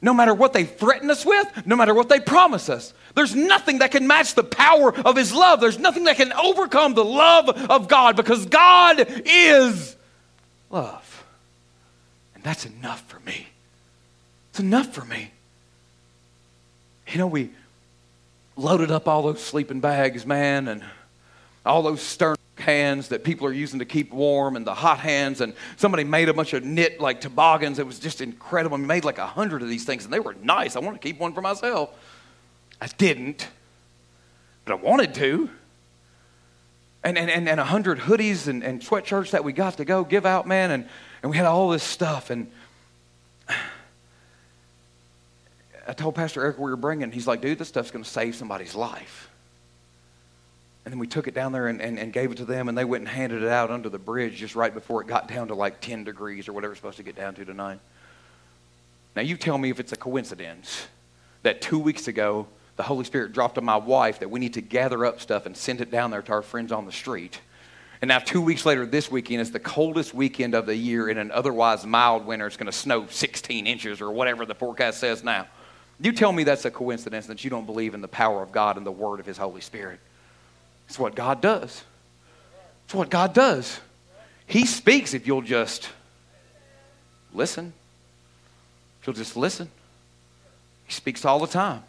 [0.00, 3.80] No matter what they threaten us with, no matter what they promise us, there's nothing
[3.80, 5.60] that can match the power of His love.
[5.60, 9.96] There's nothing that can overcome the love of God because God is
[10.70, 11.24] love.
[12.36, 13.48] And that's enough for me.
[14.50, 15.32] It's enough for me.
[17.08, 17.50] You know, we
[18.54, 20.84] loaded up all those sleeping bags, man, and
[21.64, 25.40] all those sterno cans that people are using to keep warm and the hot hands.
[25.40, 27.78] And somebody made a bunch of knit like toboggans.
[27.78, 28.78] It was just incredible.
[28.78, 30.76] We made like a hundred of these things and they were nice.
[30.76, 31.90] I wanted to keep one for myself.
[32.80, 33.48] I didn't
[34.66, 35.48] but i wanted to.
[37.02, 40.26] And and and, a hundred hoodies and, and sweatshirts that we got to go give
[40.26, 40.88] out man and
[41.22, 42.30] and we had all this stuff.
[42.30, 42.50] And
[45.88, 47.12] i told pastor eric we were bringing.
[47.12, 49.30] He's like dude this stuff's going to save somebody's life
[50.86, 52.78] And then we took it down there and, and, and gave it to them, and
[52.78, 55.48] they went and handed it out under the bridge just right before it got down
[55.48, 57.80] to like 10 degrees or whatever it's supposed to get down to tonight.
[59.16, 60.86] Now, you tell me if it's a coincidence
[61.42, 64.60] that two weeks ago, the Holy Spirit dropped on my wife that we need to
[64.60, 67.40] gather up stuff and send it down there to our friends on the street.
[68.00, 71.18] And now, two weeks later, this weekend is the coldest weekend of the year in
[71.18, 72.46] an otherwise mild winter.
[72.46, 75.48] It's going to snow 16 inches or whatever the forecast says now.
[75.98, 78.76] You tell me that's a coincidence that you don't believe in the power of God
[78.76, 79.98] and the word of His Holy Spirit.
[80.88, 81.82] It's what God does.
[82.84, 83.80] It's what God does.
[84.46, 85.88] He speaks if you'll just
[87.34, 87.72] listen.
[89.00, 89.68] If you'll just listen.
[90.86, 91.82] He speaks all the time.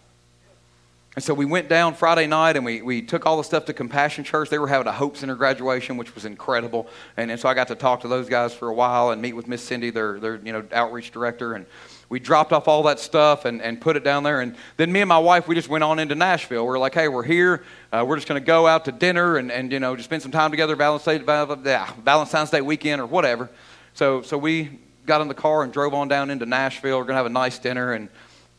[1.17, 3.73] And so we went down Friday night and we, we took all the stuff to
[3.73, 4.51] Compassion Church.
[4.51, 6.87] They were having a Hope Center graduation, which was incredible.
[7.17, 9.33] And, and so I got to talk to those guys for a while and meet
[9.33, 11.53] with Miss Cindy, their, their you know, outreach director.
[11.53, 11.65] And
[12.09, 14.39] we dropped off all that stuff and, and put it down there.
[14.39, 16.65] And then me and my wife, we just went on into Nashville.
[16.65, 17.63] We are like, hey, we're here.
[17.91, 20.21] Uh, we're just going to go out to dinner and, and, you know, just spend
[20.21, 21.25] some time together Valentine's
[21.63, 23.49] Day, Valentine's Day weekend or whatever.
[23.93, 26.97] So, so we got in the car and drove on down into Nashville.
[26.97, 27.91] We're going to have a nice dinner.
[27.91, 28.07] And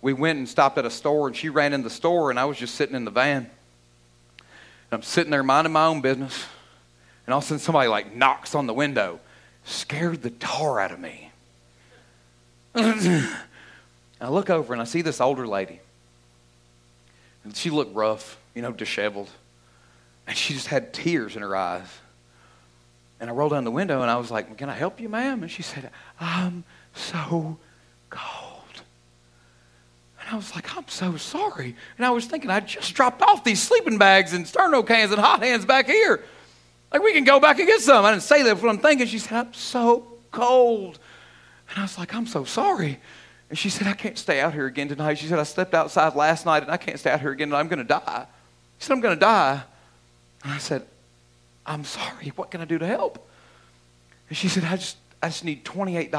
[0.03, 2.45] we went and stopped at a store, and she ran in the store, and I
[2.45, 3.45] was just sitting in the van.
[3.47, 3.49] And
[4.93, 6.45] I'm sitting there minding my own business,
[7.27, 9.21] and all of a sudden somebody like knocks on the window,
[9.65, 11.28] scared the tar out of me.
[12.75, 15.81] I look over and I see this older lady.
[17.45, 19.31] And she looked rough, you know, disheveled.
[20.27, 21.87] And she just had tears in her eyes.
[23.21, 25.43] And I rolled down the window and I was like, Can I help you, ma'am?
[25.43, 25.91] And she said,
[26.21, 26.65] I'm
[26.95, 27.59] so
[28.11, 28.83] cold.
[30.21, 31.75] And I was like, I'm so sorry.
[31.97, 35.21] And I was thinking, I just dropped off these sleeping bags and sterno cans and
[35.21, 36.23] hot hands back here.
[36.93, 38.05] Like, we can go back and get some.
[38.05, 39.07] I didn't say that, but I'm thinking.
[39.07, 40.99] She said, I'm so cold.
[41.71, 42.99] And I was like, I'm so sorry.
[43.51, 45.15] And she said, I can't stay out here again tonight.
[45.15, 47.53] She said, I slept outside last night and I can't stay out here again.
[47.53, 48.27] I'm going to die.
[48.79, 49.63] She said, I'm going to die.
[50.45, 50.87] And I said,
[51.67, 52.33] I'm sorry.
[52.37, 53.27] What can I do to help?
[54.29, 56.15] And she said, I just, I just need $28.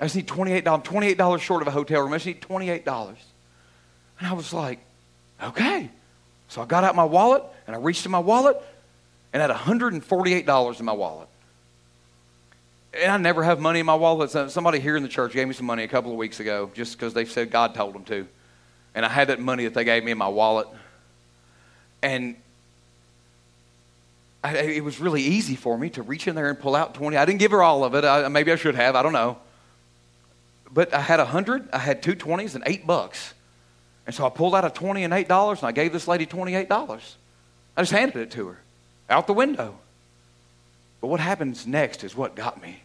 [0.00, 0.62] I just need $28.
[0.62, 2.12] $28 short of a hotel room.
[2.12, 3.16] I just need $28.
[4.18, 4.78] And I was like,
[5.42, 5.88] okay.
[6.48, 8.60] So I got out my wallet and I reached in my wallet
[9.32, 11.28] and had $148 in my wallet.
[12.92, 14.30] And I never have money in my wallet.
[14.50, 16.96] Somebody here in the church gave me some money a couple of weeks ago just
[16.96, 18.26] because they said God told them to.
[18.94, 20.66] And I had that money that they gave me in my wallet.
[22.02, 22.34] And
[24.42, 27.16] I, it was really easy for me to reach in there and pull out 20.
[27.16, 28.04] I didn't give her all of it.
[28.04, 28.96] I, maybe I should have.
[28.96, 29.38] I don't know
[30.72, 33.34] but I had a hundred, I had two twenties and eight bucks.
[34.06, 36.26] And so I pulled out a twenty and eight dollars and I gave this lady
[36.26, 37.16] twenty-eight dollars.
[37.76, 38.58] I just handed it to her
[39.08, 39.76] out the window.
[41.00, 42.82] But what happens next is what got me.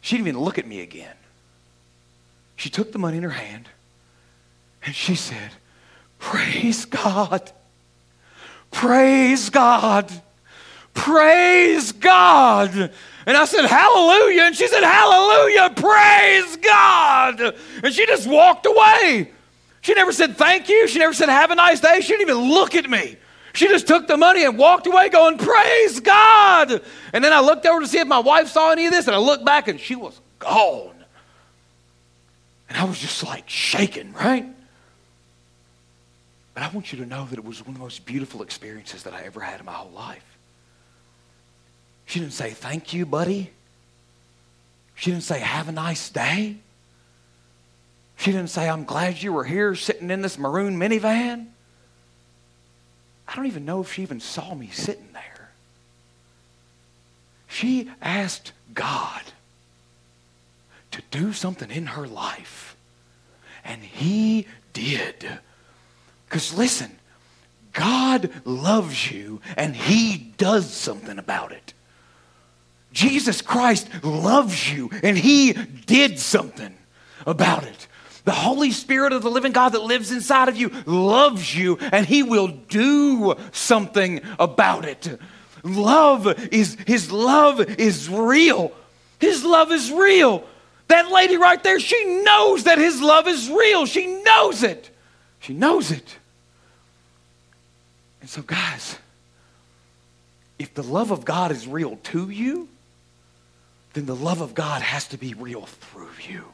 [0.00, 1.14] She didn't even look at me again.
[2.56, 3.68] She took the money in her hand
[4.84, 5.50] and she said,
[6.18, 7.50] Praise God.
[8.70, 10.10] Praise God.
[10.94, 12.92] Praise God.
[13.26, 14.42] And I said, Hallelujah.
[14.42, 15.70] And she said, Hallelujah.
[15.70, 17.56] Praise God.
[17.82, 19.30] And she just walked away.
[19.80, 20.86] She never said thank you.
[20.86, 22.00] She never said have a nice day.
[22.00, 23.16] She didn't even look at me.
[23.52, 26.82] She just took the money and walked away going, Praise God.
[27.12, 29.14] And then I looked over to see if my wife saw any of this, and
[29.14, 30.94] I looked back and she was gone.
[32.68, 34.46] And I was just like shaking, right?
[36.54, 39.02] But I want you to know that it was one of the most beautiful experiences
[39.02, 40.24] that I ever had in my whole life.
[42.06, 43.50] She didn't say, Thank you, buddy.
[44.94, 46.56] She didn't say, Have a nice day.
[48.16, 51.48] She didn't say, I'm glad you were here sitting in this maroon minivan.
[53.32, 55.50] I don't even know if she even saw me sitting there.
[57.48, 59.22] She asked God
[60.90, 62.76] to do something in her life,
[63.64, 65.26] and He did.
[66.28, 66.98] Because listen,
[67.72, 71.72] God loves you, and He does something about it.
[72.92, 75.52] Jesus Christ loves you and he
[75.86, 76.74] did something
[77.26, 77.86] about it.
[78.24, 82.06] The Holy Spirit of the living God that lives inside of you loves you and
[82.06, 85.18] he will do something about it.
[85.64, 88.72] Love is, his love is real.
[89.18, 90.44] His love is real.
[90.88, 93.86] That lady right there, she knows that his love is real.
[93.86, 94.90] She knows it.
[95.40, 96.16] She knows it.
[98.20, 98.98] And so, guys,
[100.58, 102.68] if the love of God is real to you,
[103.94, 106.51] then the love of God has to be real through you.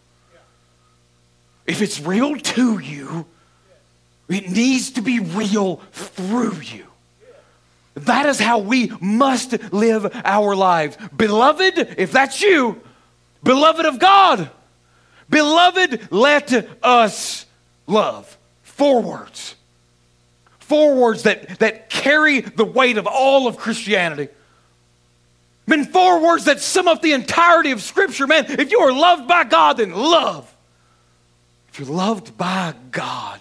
[1.69, 3.27] If it's real to you,
[4.29, 6.87] it needs to be real through you.
[7.95, 10.97] That is how we must live our lives.
[11.17, 12.81] Beloved, if that's you,
[13.43, 14.51] beloved of God,
[15.29, 16.53] beloved, let
[16.83, 17.45] us
[17.87, 18.37] love.
[18.63, 19.55] Four words.
[20.61, 24.29] four words that, that carry the weight of all of Christianity.
[25.67, 28.27] Men, four words that sum up the entirety of Scripture.
[28.27, 30.55] Man, if you are loved by God, then love.
[31.79, 33.41] You're loved by God,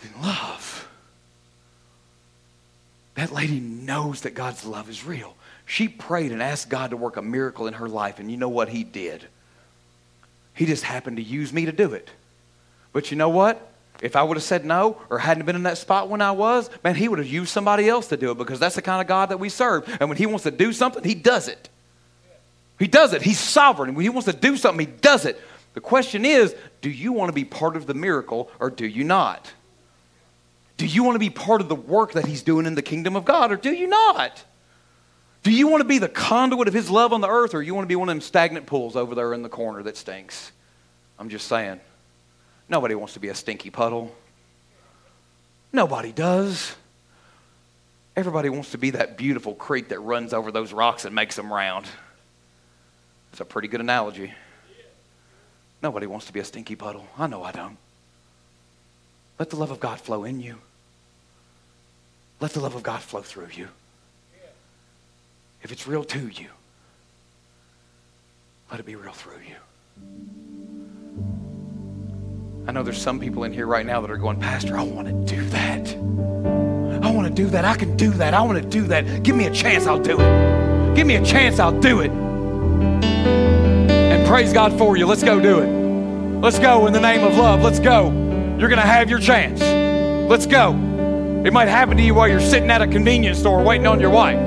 [0.00, 0.88] then love.
[3.14, 5.36] That lady knows that God's love is real.
[5.66, 8.48] She prayed and asked God to work a miracle in her life, and you know
[8.48, 9.24] what He did?
[10.54, 12.08] He just happened to use me to do it.
[12.92, 13.68] But you know what?
[14.00, 16.68] If I would have said no or hadn't been in that spot when I was,
[16.82, 19.06] man, he would have used somebody else to do it because that's the kind of
[19.06, 19.88] God that we serve.
[20.00, 21.68] And when he wants to do something, he does it.
[22.78, 23.22] He does it.
[23.22, 23.94] He's sovereign.
[23.94, 25.40] When he wants to do something, he does it.
[25.74, 29.04] The question is do you want to be part of the miracle or do you
[29.04, 29.52] not?
[30.76, 33.14] Do you want to be part of the work that he's doing in the kingdom
[33.16, 34.44] of God or do you not?
[35.42, 37.74] Do you want to be the conduit of his love on the earth or you
[37.74, 40.52] want to be one of them stagnant pools over there in the corner that stinks?
[41.18, 41.80] I'm just saying.
[42.68, 44.14] Nobody wants to be a stinky puddle.
[45.72, 46.74] Nobody does.
[48.14, 51.52] Everybody wants to be that beautiful creek that runs over those rocks and makes them
[51.52, 51.86] round.
[53.32, 54.32] It's a pretty good analogy.
[55.82, 57.06] Nobody wants to be a stinky puddle.
[57.18, 57.76] I know I don't.
[59.38, 60.58] Let the love of God flow in you.
[62.40, 63.68] Let the love of God flow through you.
[65.62, 66.48] If it's real to you,
[68.70, 69.56] let it be real through you.
[72.66, 75.08] I know there's some people in here right now that are going, Pastor, I want
[75.08, 75.94] to do that.
[77.04, 77.64] I want to do that.
[77.64, 78.34] I can do that.
[78.34, 79.24] I want to do that.
[79.24, 80.94] Give me a chance, I'll do it.
[80.96, 82.10] Give me a chance, I'll do it.
[84.32, 85.04] Praise God for you.
[85.04, 85.68] Let's go do it.
[86.40, 87.60] Let's go in the name of love.
[87.60, 88.04] Let's go.
[88.58, 89.60] You're going to have your chance.
[89.60, 90.70] Let's go.
[91.44, 94.08] It might happen to you while you're sitting at a convenience store waiting on your
[94.08, 94.38] wife.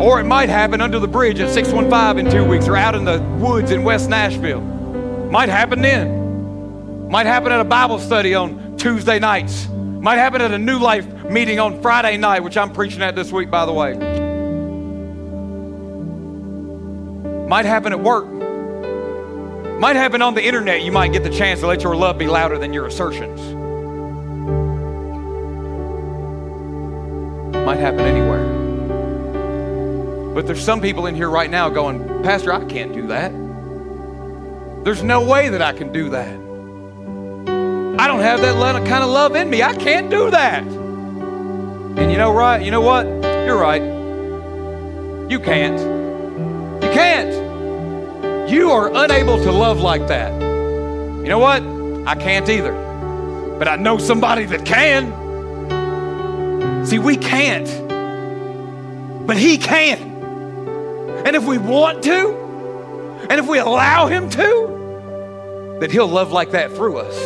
[0.00, 3.04] Or it might happen under the bridge at 615 in two weeks or out in
[3.04, 4.62] the woods in West Nashville.
[4.62, 7.08] Might happen then.
[7.08, 9.68] Might happen at a Bible study on Tuesday nights.
[9.68, 13.30] Might happen at a New Life meeting on Friday night, which I'm preaching at this
[13.30, 13.94] week, by the way.
[17.46, 18.35] Might happen at work.
[19.78, 20.82] Might happen on the internet.
[20.82, 23.40] You might get the chance to let your love be louder than your assertions.
[27.66, 28.44] Might happen anywhere.
[30.34, 33.32] But there's some people in here right now going, Pastor, I can't do that.
[34.84, 36.34] There's no way that I can do that.
[37.98, 38.54] I don't have that
[38.86, 39.62] kind of love in me.
[39.62, 40.62] I can't do that.
[40.62, 43.06] And you know right, you know what?
[43.06, 43.82] You're right.
[45.30, 45.78] You can't.
[46.82, 47.45] You can't.
[48.48, 50.32] You are unable to love like that.
[50.40, 51.62] You know what?
[52.06, 52.72] I can't either.
[53.58, 55.12] But I know somebody that can.
[56.86, 57.66] See, we can't.
[59.26, 59.98] But he can.
[61.26, 66.52] And if we want to, and if we allow him to, then he'll love like
[66.52, 67.16] that through us.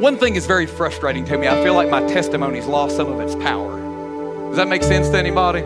[0.00, 1.46] One thing is very frustrating to me.
[1.46, 3.83] I feel like my testimony's lost some of its power.
[4.54, 5.62] Does that make sense to anybody?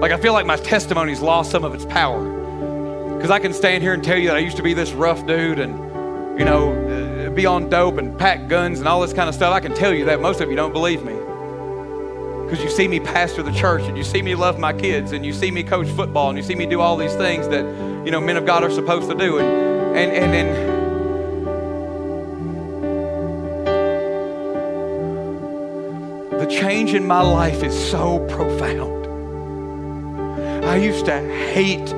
[0.00, 2.24] Like, I feel like my testimony's lost some of its power.
[3.16, 5.26] Because I can stand here and tell you that I used to be this rough
[5.26, 5.74] dude and,
[6.38, 9.52] you know, uh, be on dope and pack guns and all this kind of stuff.
[9.52, 10.22] I can tell you that.
[10.22, 11.12] Most of you don't believe me.
[12.44, 15.22] Because you see me pastor the church and you see me love my kids and
[15.22, 17.66] you see me coach football and you see me do all these things that,
[18.06, 19.38] you know, men of God are supposed to do.
[19.38, 20.73] And, and, and, and
[26.46, 29.06] change in my life is so profound.
[30.64, 31.18] I used to
[31.52, 31.92] hate,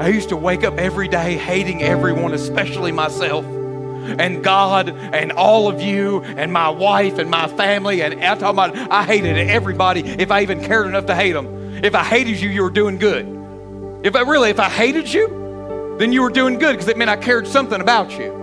[0.00, 5.68] I used to wake up every day hating everyone, especially myself and God and all
[5.68, 8.02] of you and my wife and my family.
[8.02, 11.84] And I'm talking about, I hated everybody if I even cared enough to hate them.
[11.84, 13.26] If I hated you, you were doing good.
[14.02, 17.10] If I really, if I hated you, then you were doing good because it meant
[17.10, 18.39] I cared something about you.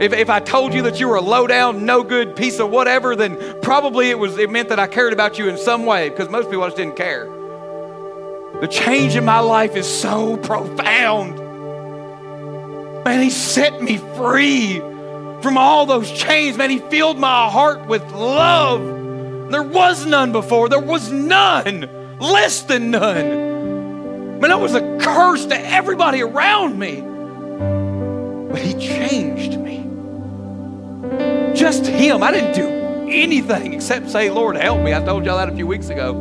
[0.00, 2.70] If, if I told you that you were a low down, no good piece of
[2.70, 6.08] whatever, then probably it was it meant that I cared about you in some way
[6.08, 7.26] because most people just didn't care.
[8.60, 11.38] The change in my life is so profound.
[13.04, 16.56] Man, he set me free from all those chains.
[16.56, 18.80] Man, he filled my heart with love.
[19.50, 20.68] There was none before.
[20.68, 21.88] There was none,
[22.18, 24.40] less than none.
[24.40, 27.02] Man, I was a curse to everybody around me.
[28.50, 29.63] But he changed.
[31.54, 32.22] Just Him.
[32.22, 32.68] I didn't do
[33.10, 34.92] anything except say, Lord, help me.
[34.92, 36.12] I told y'all that a few weeks ago.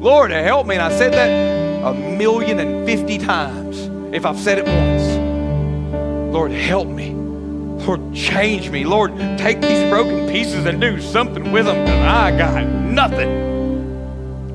[0.00, 0.76] Lord, help me.
[0.76, 6.32] And I said that a million and fifty times if I've said it once.
[6.32, 7.12] Lord, help me.
[7.12, 8.84] Lord, change me.
[8.84, 13.30] Lord, take these broken pieces and do something with them because I got nothing.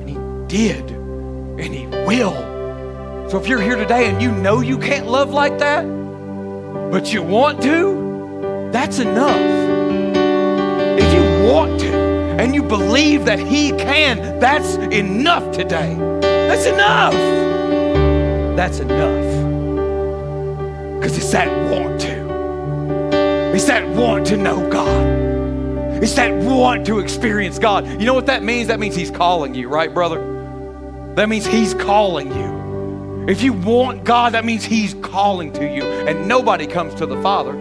[0.00, 0.16] And He
[0.46, 2.54] did, and He will.
[3.28, 5.82] So if you're here today and you know you can't love like that,
[6.90, 9.63] but you want to, that's enough.
[11.44, 12.04] Want to
[12.38, 15.94] and you believe that He can, that's enough today.
[16.20, 17.12] That's enough.
[18.56, 19.24] That's enough.
[20.98, 23.52] Because it's that want to.
[23.54, 26.02] It's that want to know God.
[26.02, 27.86] It's that want to experience God.
[27.86, 28.68] You know what that means?
[28.68, 30.20] That means He's calling you, right, brother?
[31.14, 33.26] That means He's calling you.
[33.28, 35.84] If you want God, that means He's calling to you.
[35.84, 37.52] And nobody comes to the Father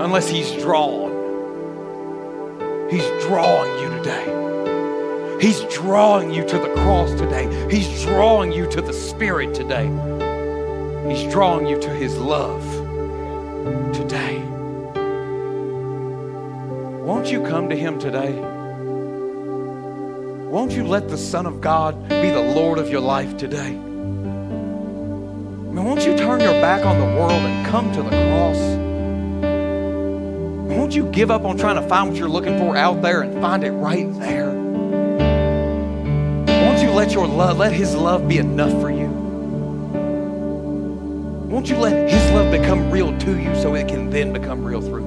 [0.00, 1.07] unless He's drawn.
[2.90, 5.38] He's drawing you today.
[5.40, 7.46] He's drawing you to the cross today.
[7.70, 9.88] He's drawing you to the Spirit today.
[11.06, 12.64] He's drawing you to His love
[13.94, 14.38] today.
[17.04, 18.32] Won't you come to Him today?
[20.50, 23.68] Won't you let the Son of God be the Lord of your life today?
[23.68, 23.70] I
[25.70, 28.87] mean, won't you turn your back on the world and come to the cross?
[30.68, 33.40] Won't you give up on trying to find what you're looking for out there and
[33.40, 34.50] find it right there?
[36.46, 39.08] Won't you let your love, let His love be enough for you?
[41.48, 44.82] Won't you let His love become real to you so it can then become real
[44.82, 44.97] through